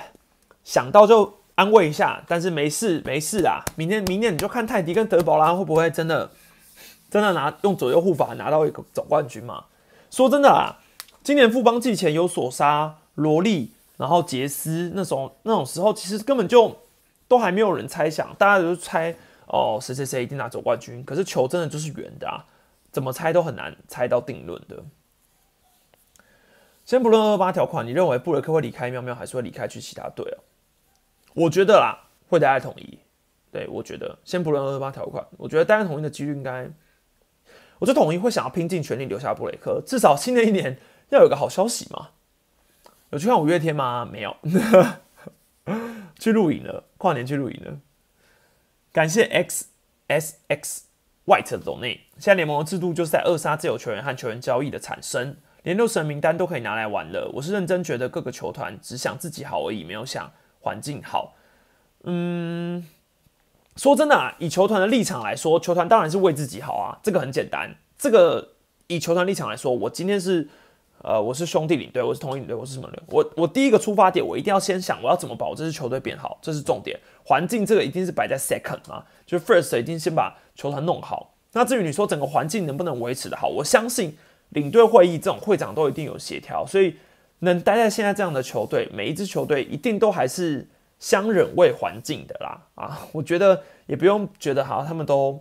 [0.62, 3.64] 想到就安慰一下，但是没事没事啊。
[3.74, 6.30] 明天明年你就看泰迪跟德保拉会不会真的
[7.10, 9.64] 真的拿用左右护法拿到一个总冠军嘛？
[10.10, 10.78] 说真的啊，
[11.24, 16.76] 今年富邦季前有索杀罗莉，然后杰斯那种那种时候，其实根本就
[17.32, 19.16] 都还没有人猜想，大家都猜
[19.46, 21.02] 哦谁谁谁一定拿走冠军。
[21.02, 22.44] 可是球真的就是圆的啊，
[22.90, 24.84] 怎么猜都很难猜到定论的。
[26.84, 30.36] 先不论二八条款，你认为布雷克会离开喵喵，还是会离开去其他队啊？
[31.32, 32.98] 我觉得啦，会待在统一。
[33.50, 36.68] 对我觉得，先不论二八条款，我觉得待在统一的几率应该，
[37.78, 40.76] 我觉得统一会想要拼尽全力留下布雷克，至少新的一年
[41.08, 42.10] 要有个好消息嘛。
[43.08, 44.06] 有去看五月天吗？
[44.10, 44.36] 没有，
[46.18, 47.80] 去露营了，跨年去露营了。
[48.92, 49.66] 感谢 X
[50.06, 50.84] S X
[51.26, 57.28] White 的斗内，现在联盟的制度就是在扼杀自由球员和球员交易的产生，连六神名单都可以拿来玩了。
[57.34, 60.30] 我是认真觉得各个球团只想自己好而已，没有想
[60.60, 61.34] 环境好。
[62.04, 62.86] 嗯，
[63.74, 67.74] 说真的啊，以球团的立场来说，球团当然是为自己好啊，这个很简单。
[67.98, 68.52] 这个
[68.86, 70.48] 以球团立场来说，我今天是
[71.02, 73.02] 呃，我是兄弟领队，我是同一领队，我是什么人？
[73.08, 76.98] 我我第一个出发点，我一定要先想我要怎么把我这支球队变好，这是重点。
[77.24, 81.34] 环境这个一定是摆在 second 嘛，就是 first 一定先把球团弄好。
[81.52, 84.16] 那至于你说整个环境能不能维持的好，我相信
[84.50, 86.94] 领队会议这种会长都一定有协调，所以
[87.40, 90.68] 能待在现在这样的球队，每一支球队一定都还是
[91.00, 92.62] 相忍为环境的啦。
[92.76, 95.40] 啊，我觉得也不用觉得好，他们都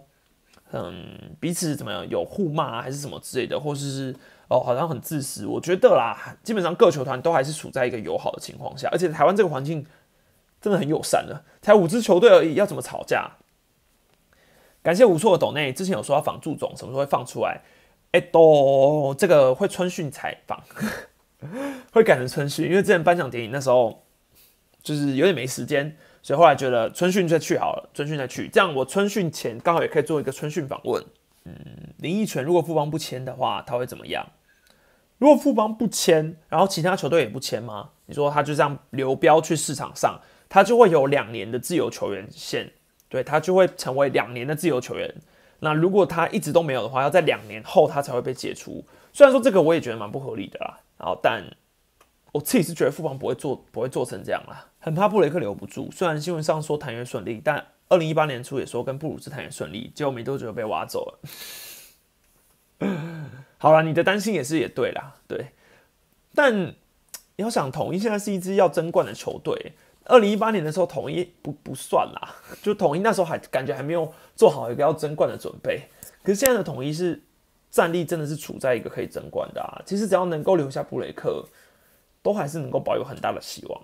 [0.71, 4.15] 嗯彼此怎么样有互骂还是什么之类的，或者是
[4.47, 5.45] 哦好像很自私。
[5.45, 9.85] 我觉得啦，基本上各球团都还是处在一个友好的情况下，而且台湾这个环境。
[10.61, 13.31] 真的很友善的，才五支球队而已，要怎么吵架？
[14.83, 17.63] 感谢无错的董内，之前有说要仿祝总，什么时候会放出来？
[18.11, 20.61] 哎，都这个会春训采访，
[21.91, 24.03] 会改成春训，因为之前颁奖典礼那时候
[24.83, 31.03] 就是有点没时间，所以后来觉得春训再去好了，春训再去，这样我春训前刚好也可以做一个春训访问。
[31.45, 31.55] 嗯，
[31.97, 34.27] 林奕泉如果富邦不签的话，他会怎么样？
[35.17, 37.89] 如果富邦不签，然后其他球队也不签吗？
[38.05, 40.19] 你说他就这样流标去市场上？
[40.49, 42.71] 他就会有两年的自由球员线，
[43.07, 45.15] 对他就会成为两年的自由球员。
[45.59, 48.83] 那如果他一直都没有的话，要在两年后他才会被解除。
[49.13, 51.43] 虽然说这个我也觉得蛮不合理的啦，然后但
[52.31, 55.89] 我自己是觉得富邦不会做不会做成这样啦，很怕布雷克留不住。
[55.91, 61.19] 虽然新闻上说谈约顺利，但二零一八年初也说跟布鲁斯谈约顺利，结果没多久就被挖走了。
[63.59, 65.51] 好了，你的担心也是也对啦，对，
[66.33, 66.73] 但
[67.35, 69.73] 要想统一现在是一支要争冠的球队。
[70.05, 75.83] 二零一八年的时候，统一不不算啦，就统一那时候还感觉还没有做好一个要争冠的准备。
[76.23, 77.21] 可是现在的统一是
[77.69, 79.79] 战力真的是处在一个可以争冠的啊。
[79.85, 81.45] 其实只要能够留下布雷克，
[82.23, 83.81] 都还是能够保有很大的希望。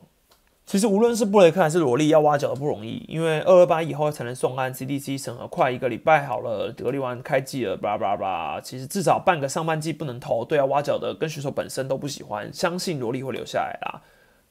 [0.67, 8.61] 其实无论是布雷克还是罗莉，要挖角都不容易，因为二二八以后才能送案，CDC 审核快一个礼拜好了，隔离完开季了，巴拉巴拉。
[8.61, 14.01] 其实至少半个上半季不能投，对啊，挖角的跟选手本身都不喜欢，相信罗莉会留下来啦。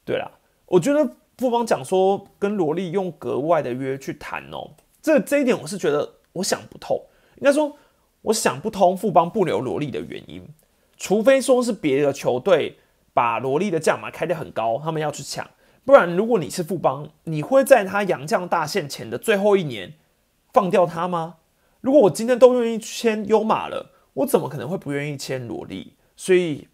[0.05, 0.29] 对啦，
[0.67, 1.09] 我觉得。
[1.39, 4.71] 富邦讲说跟罗莉用格外的约去谈哦，
[5.03, 7.09] 这这一点我是觉得我想不透。
[7.35, 7.77] 应该说
[8.23, 10.49] 我想不通富邦不留萝莉的原因，
[10.97, 12.79] 除非说是别的球队
[13.13, 15.47] 把萝莉的价码开得很高，他们要去抢。
[15.87, 19.95] 不然如果你是富邦，你会在他洋将大限前的最后一年
[20.53, 21.37] 放掉他吗？
[21.81, 25.95] 如果我今天都愿意签优马了，我怎么可能会不愿意签罗莉？
[26.15, 26.69] 所以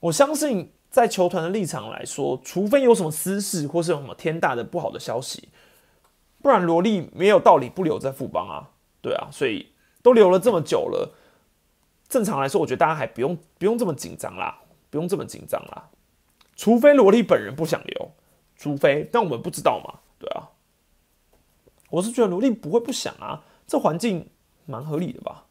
[0.00, 0.70] 我相信。
[0.94, 5.48] 在球团的立场来说，除非有什么私事或是有什么天大的不好的消息，
[6.40, 8.70] 不然罗莉没有道理不留在富邦啊，
[9.02, 11.12] 对啊，所以都留了这么久了，
[12.08, 14.56] 正常来说，我觉得大家还不用不用这么紧张啦，
[14.88, 15.90] 不用这么紧张啦，
[16.56, 18.12] 除非萝莉本人不想留，
[18.56, 20.50] 除非，但我们不知道嘛，对啊，
[21.90, 24.30] 我是觉得萝莉不会不想啊，这环境
[24.66, 25.46] 蛮合理的吧？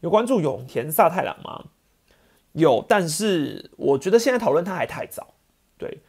[0.00, 1.64] 有关注永田萨太郎吗？
[2.52, 5.34] 有，但是我觉得现在讨论他还太早，
[5.76, 6.00] 对，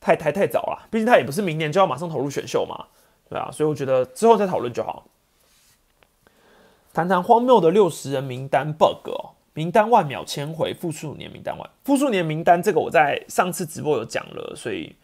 [0.00, 0.88] 太太太早了。
[0.90, 2.88] 毕竟他也不是明年就要马上投入选秀嘛，
[3.28, 5.06] 对啊，所以我觉得之后再讨论就好。
[6.92, 14.94] 谈谈荒谬的六十人名单 bug 哦，名单万秒签回复数年名单外，复数年名单这个我在上次直播有讲了，所以，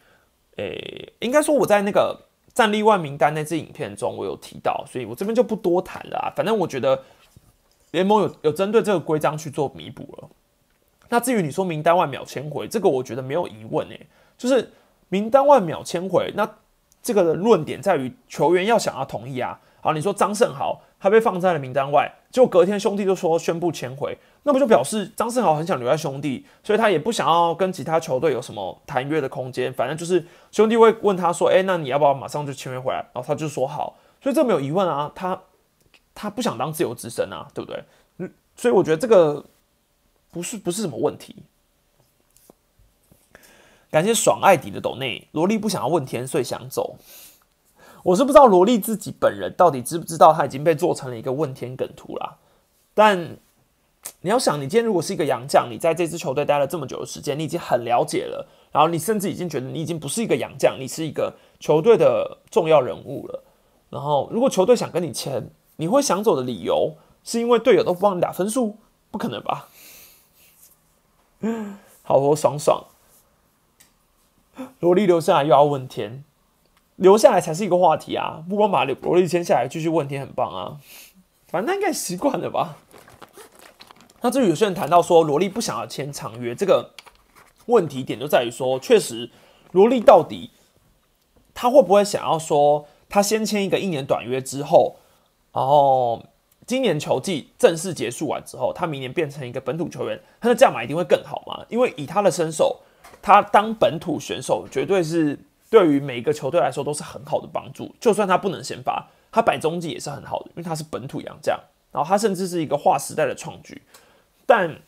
[0.57, 2.17] 诶，应该说我在那个
[2.53, 6.33] 战力万名单那支影片中我有提到，所以我这边就不多谈了啊。
[6.37, 7.03] 反正我觉得
[7.91, 10.29] 联盟有有针对这个规章去做弥补了。
[11.09, 14.07] 那至于你说名单外秒签回，这个我觉得没有疑问诶，
[14.39, 14.73] 就是
[15.09, 16.49] 名单外秒签回，那
[17.03, 19.61] 这个的论点在于球员要想要同意啊。
[19.81, 33.05] 好，你说张胜豪他被放在了名单外，结果隔天兄弟就说宣布签回，那不就表示张胜豪很想留在兄弟，所以他也不想要跟其他球队有什么谈约的空间，反正就是兄弟会问他说，哎，那你要不要马上就签约回来？
[33.13, 35.39] 然后他就说好，所以这没有疑问啊，他
[36.15, 37.85] 他不想当自由之身啊，对不对？
[38.17, 39.45] 嗯，所以我觉得这个。
[40.35, 41.45] 不是不是什么问题。
[43.89, 46.97] 感谢爽爱迪的斗内萝莉不想要问天，所以想走。
[48.05, 52.37] 我是不知道萝莉自己本人到底知不知道他已经被做成了一个问天梗图啦。
[52.95, 53.37] 但
[54.21, 63.43] 你要想，你今天如果是一个洋将，你在这支球队待了这么久的时间，你已经很了解了，然后你甚至已经觉得你已经不是一个洋将，你是一个球队的重要人物了。
[63.89, 68.77] 然后如果球队想跟你签，你会想走的理由是因为队友都不帮你打分数？
[69.11, 69.69] 不可能吧？
[72.03, 72.85] 好，我爽爽。
[74.81, 76.23] 萝莉留下来又要问天，
[76.97, 78.45] 留下来才是一个话题啊！
[78.49, 80.79] 不光把罗莉签下来继续问题很棒啊，
[81.49, 82.77] 反正他应该习惯了吧。
[84.21, 86.93] 那至于有些人谈到说罗莉不想要签长约，这个
[87.67, 89.29] 问题点就在于说，确实
[89.73, 90.53] 罗莉到底
[91.53, 94.97] 他会不会想要说，他先签一个一年短约之后，
[95.53, 96.25] 然后
[96.65, 101.67] 今年球季正式结束完之后，他明年变成一个本土球员，他的价码一定会更好嘛？
[101.69, 102.83] 因为以他的身手，
[103.21, 105.37] 他当本土选手绝对是。
[105.75, 111.59] 对于每一个球队来说都是很好的帮助，就算他不能先发，他摆中继也是很好的，因为他是本土洋将，
[111.91, 113.83] 然后他甚至是一个划时代的创举。
[114.47, 114.79] 但，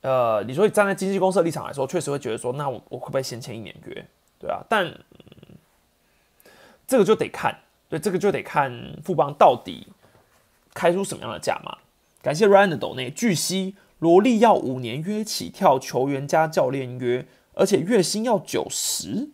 [0.00, 4.04] 呃，你说你站在经纪公司的立场来说，确实会觉得说，那我我会不会先签一年约？
[4.40, 4.92] 对啊，但
[6.88, 9.86] 这个就得看，对，这个就得看富邦到底
[10.74, 11.78] 开出什么样的价码。
[12.20, 19.28] 感谢 Ryan 的斗内，据悉罗莉要五年约起跳，球员加教练约，而且月薪要九十。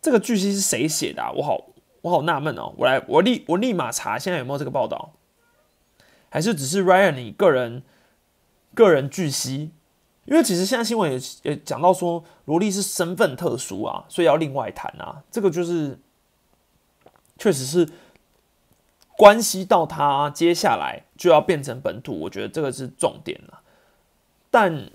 [0.00, 1.30] 这个巨星是谁写的啊？
[1.32, 1.66] 我好
[2.02, 2.72] 我好纳闷哦！
[2.78, 5.12] 我来我立我立马查，现在有没有这个报道？
[6.30, 7.82] 还是只是 Ryan 你个人
[8.74, 9.72] 个人巨星？
[10.24, 15.24] 因为其实现在新闻也也讲到说，罗莉是身份特殊啊，所以要另外谈啊。
[15.30, 15.98] 这个就是
[17.36, 17.88] 确实是
[19.16, 23.60] 关系到他接下来就要变成本土，我觉得这个是重点了。
[24.50, 24.90] 但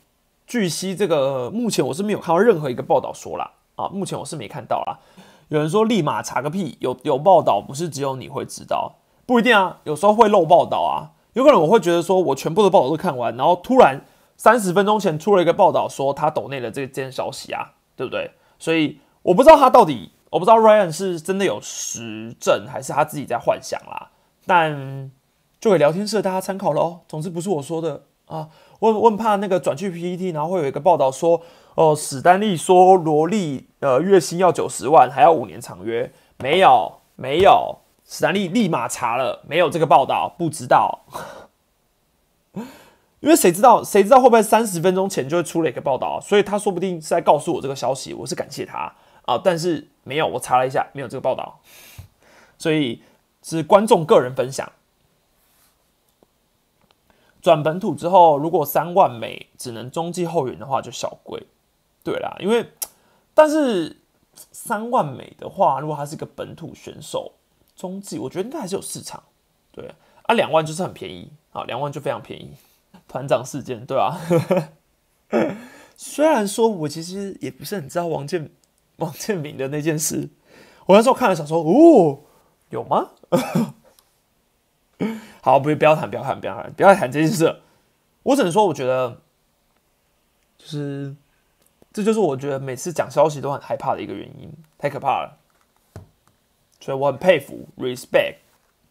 [0.47, 3.51] 据悉，这个目前我是没有看到任何一个报道说啦。
[3.75, 4.99] 啊，目前我是没看到啦。
[5.49, 8.95] 有人说立马查个屁，有有报道不是只有你会知道，
[9.25, 11.13] 不一定啊，有时候会漏报道啊。
[11.33, 14.03] 有可能我会觉得说我全部的报道都看完，然后突然
[14.37, 18.31] 三十分钟前出了一个报道说他抖内的这件消息啊，对不对？
[18.57, 24.09] 所以我不知道他到底，我不知道 Ryan 是真的有实证还是他自己在幻想啦。
[24.47, 25.11] 但
[25.59, 27.01] 就给聊天室大家参考喽。
[27.07, 28.49] 总之不是我说的啊，
[28.79, 31.41] 我我很怕那个转去 PPT，然后会有一个报道说。
[31.75, 41.01] 哦，史丹利说罗莉呃月薪要九十万，还要五年长约，没有没有，史丹利立马查了，没有这个报道，不知道，
[43.19, 51.59] 因为谁知道谁知道会不会三十分钟前就会出了一个报道，所以他说不定是在告诉我这个消息，我是感谢他啊，但是没有，我查了一下，没有这个报道，
[52.57, 53.03] 所以
[53.43, 54.71] 是观众个人分享。
[57.41, 61.45] 转本土之后，如果三万美只能中继后援的话，就小贵。
[62.05, 62.71] 对啦，因为
[63.33, 63.99] 但是
[64.51, 67.31] 三万美的话，如果他是一个本土选手，
[67.75, 69.23] 中继我觉得应该还是有市场。
[69.71, 69.91] 对
[70.21, 72.53] 啊，两万就是很便宜啊，两万就非常便宜。
[73.07, 74.21] 团长事件，对啊。
[75.97, 78.51] 虽然说我其实也不是很知道王建
[78.97, 80.29] 王建民的那件事，
[80.85, 82.19] 我那时候看了想说，哦，
[82.69, 83.09] 有吗？
[85.41, 87.61] 好，不不要谈，不要谈，不要谈，不要谈这件事。
[88.21, 89.21] 我只能说，我觉得
[90.59, 91.15] 就是。
[91.95, 95.37] 这就是我觉得每次讲消息都很害怕的一个原因，太可怕了。
[96.81, 98.35] 所以我很佩服，respect，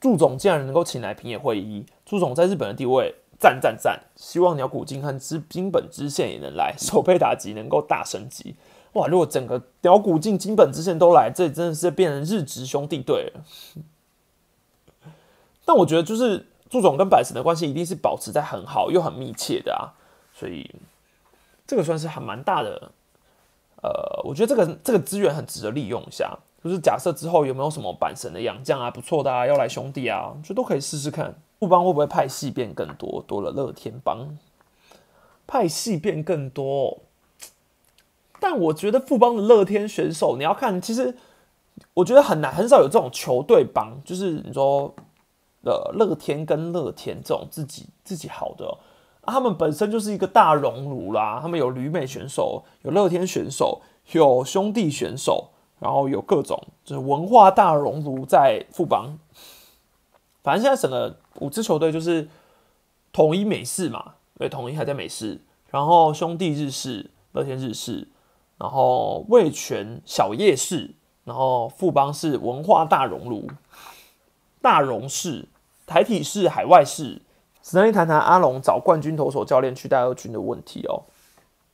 [0.01, 1.85] 祝总竟然能够请来平野会议。
[2.07, 4.05] 祝总在日本的地位，赞赞赞！
[4.17, 8.57] 希望鸟谷金和之金本支线也能来，手背打击能够大升级。
[8.95, 13.45] 哇，如果整个鸟谷进金本支线都来，这真的是变成日职兄弟队了。
[15.67, 19.93] 但我觉得，就是祝总跟百神的关系一定是保持在很好又很密切的啊，
[20.33, 20.71] 所以。
[21.67, 22.93] 这个算是还蛮大的，
[23.83, 26.39] 呃，我觉得这个这个资源很值得利用一下。
[26.62, 31.35] 就是假设之后有没有什么板神的养将啊，不错的啊，要来兄弟啊，就都可以试试看。
[31.61, 33.23] 富邦会不会派系变更多？
[33.27, 34.39] 多了乐天帮，
[35.47, 37.01] 派系变更多。
[38.41, 41.15] 但我觉得富邦的乐天选手，你要看，其实
[41.93, 44.95] 我觉得很难，很少有这种球队帮，就是你说
[45.65, 48.79] 呃乐天跟乐天这种自己自己好的。
[49.27, 53.81] 他们本身就是一个大熔炉啦，他们有旅美选手，有乐天选手，
[54.12, 59.18] 有兄弟选手，然后有各种就是文化大熔炉在富邦。
[60.43, 62.29] 反正现在整个五支球队就是
[63.12, 68.09] 统一美式嘛，对，统一还在美式，然后兄弟日式，乐天日式，
[68.59, 70.95] 然后味全小夜市，
[71.25, 73.49] 然后富邦是文化大熔炉，
[74.61, 75.49] 大熔式、
[75.87, 77.22] 台体式、海外式。
[77.65, 81.03] 只能谈谈阿龙找冠军投手教练去带二军的问题哦，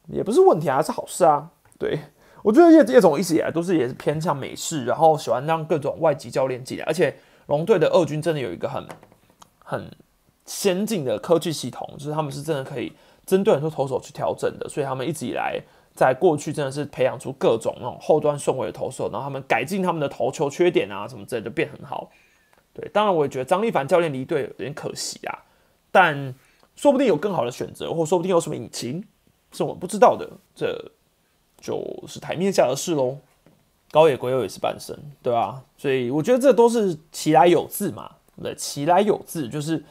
[0.06, 1.50] 也不是问题啊，是好事啊。
[1.80, 1.98] 对
[2.44, 7.16] 我觉得叶叶总一直以来都是也是偏向美式，然后喜欢让各种外籍教练进来，而且
[7.46, 8.86] 龙队的二军真的有一个很
[9.64, 9.90] 很
[10.46, 12.92] 先进的科技系统，就是他们是真的可以
[13.26, 15.60] 针对很多投手去调整的，所以他们一直以来
[15.92, 22.10] 在过去真的是培养出各种那种后端顺位的投手，然后他们改进他们的投球缺点啊什么之类的变很好。
[22.72, 25.36] 对，当然我也觉得张立凡教练离队有点可惜啊。
[25.90, 26.34] 但
[26.76, 29.04] 说不定有更好的选择，或说不定有什么隐情
[29.52, 30.92] 是我不知道的，这
[31.60, 33.18] 就是台面下的事喽。
[33.92, 38.08] 高野圭佑也是半身，对啊，所以我觉得这都是其来有自嘛，
[38.40, 39.84] 对，其来有自就是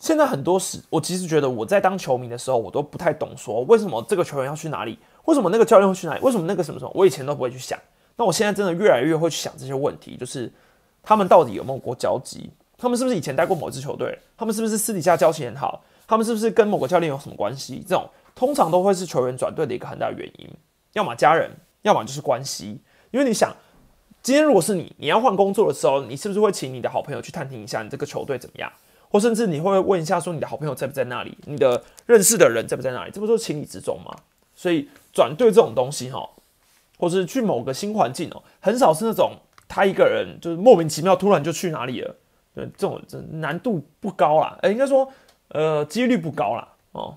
[0.00, 7.78] 现在很多时，我其实觉得我在当球迷的时候，我都不太懂说为什么这个球员要去哪里，为什么那个教练会去哪里，为什么那个什么什么，我以前都不会去想，
[8.16, 10.52] 那我现在真的越来越会去想这些问题，就是
[11.00, 12.50] 他们到底有没有过交集，
[12.80, 20.48] 他们是不是以前带过某支球队，他们是不是私底下交情很好，他们是不是跟某个教练有什么关系，这种通常都会是球员转队的一个很大原因，
[20.94, 21.50] 要么家人。
[21.82, 22.78] 要么就是关系，
[23.10, 23.56] 因为你想，
[24.22, 28.70] 今天如果是你，你要换工作的时候，你是不是会请你的好朋友去探听一下你这个球队怎么样，
[29.08, 34.14] 或甚至你会问一下说你的好朋友在不在那里，你的认识的人在不在那里，这不都是情理之中吗？
[34.54, 36.28] 所以转队这种东西哈，
[36.98, 39.32] 或是去某个新环境哦，很少是那种
[39.66, 42.14] 他一个人就是莫名其妙突然就去哪里了，
[42.54, 45.10] 对，这种这难度不高啦，哎，应该说
[45.48, 47.16] 呃几率不高啦哦。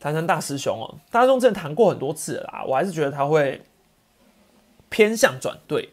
[0.00, 3.60] 谈谈大师兄哦，大师兄之前谈过很多次啦，我还是觉得他会。
[4.90, 5.86] 偏向转队，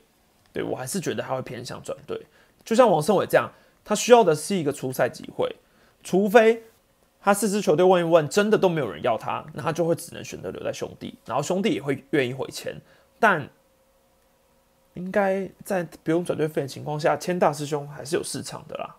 [0.54, 2.18] 对我还是觉得他会偏向转队。
[2.64, 3.52] 就像王胜伟这样，
[3.84, 5.54] 他需要的是一个出赛机会，
[6.02, 6.64] 除非
[7.20, 12.74] 他四支球队问一问，真的都没有人要他，那他就会只能选择留在兄弟，然后兄弟也会愿意回签。
[13.20, 13.50] 但
[14.96, 18.96] 应该在不用转队费的情况下，签大师兄还是有市场的啦。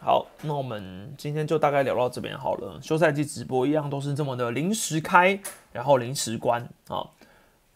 [0.00, 2.78] 好，那我们今天就大概聊到这边好了。
[2.82, 5.40] 休赛季直播一样都是这么的临时开，
[5.72, 7.08] 然后临时关啊。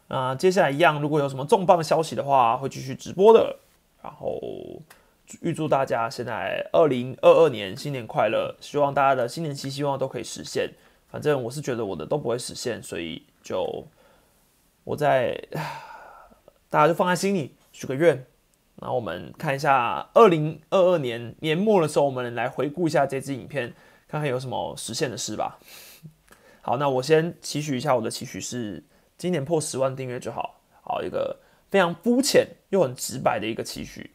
[0.08, 3.56] 那接下来一样，如果有什么重磅消息的话，会继续直播的。
[4.02, 4.38] 然后
[5.40, 10.70] 预祝大家现在二零二二年新年快乐，希望大家的新年期希望都可以实现。
[11.10, 13.86] 反正我是觉得我的都不会实现，所以就
[14.84, 15.38] 我在
[16.70, 18.26] 大家就放在心里许个愿。
[18.76, 23.74] 然后我们看一下二零二二年年末的时候，我们来回顾一下这支影片，
[24.06, 25.58] 看看有什么实现的事吧。
[26.60, 28.84] 好，那我先期许一下，我的期许是。
[29.16, 31.40] 今年破十万订阅就好，好一个
[31.72, 34.12] 非常肤浅又很直白的一个期许。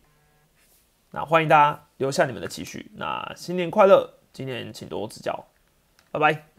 [1.11, 2.89] 那欢迎大家留下你们的期许。
[2.95, 5.45] 那新年快乐，今年请多多指教，
[6.09, 6.52] 拜拜。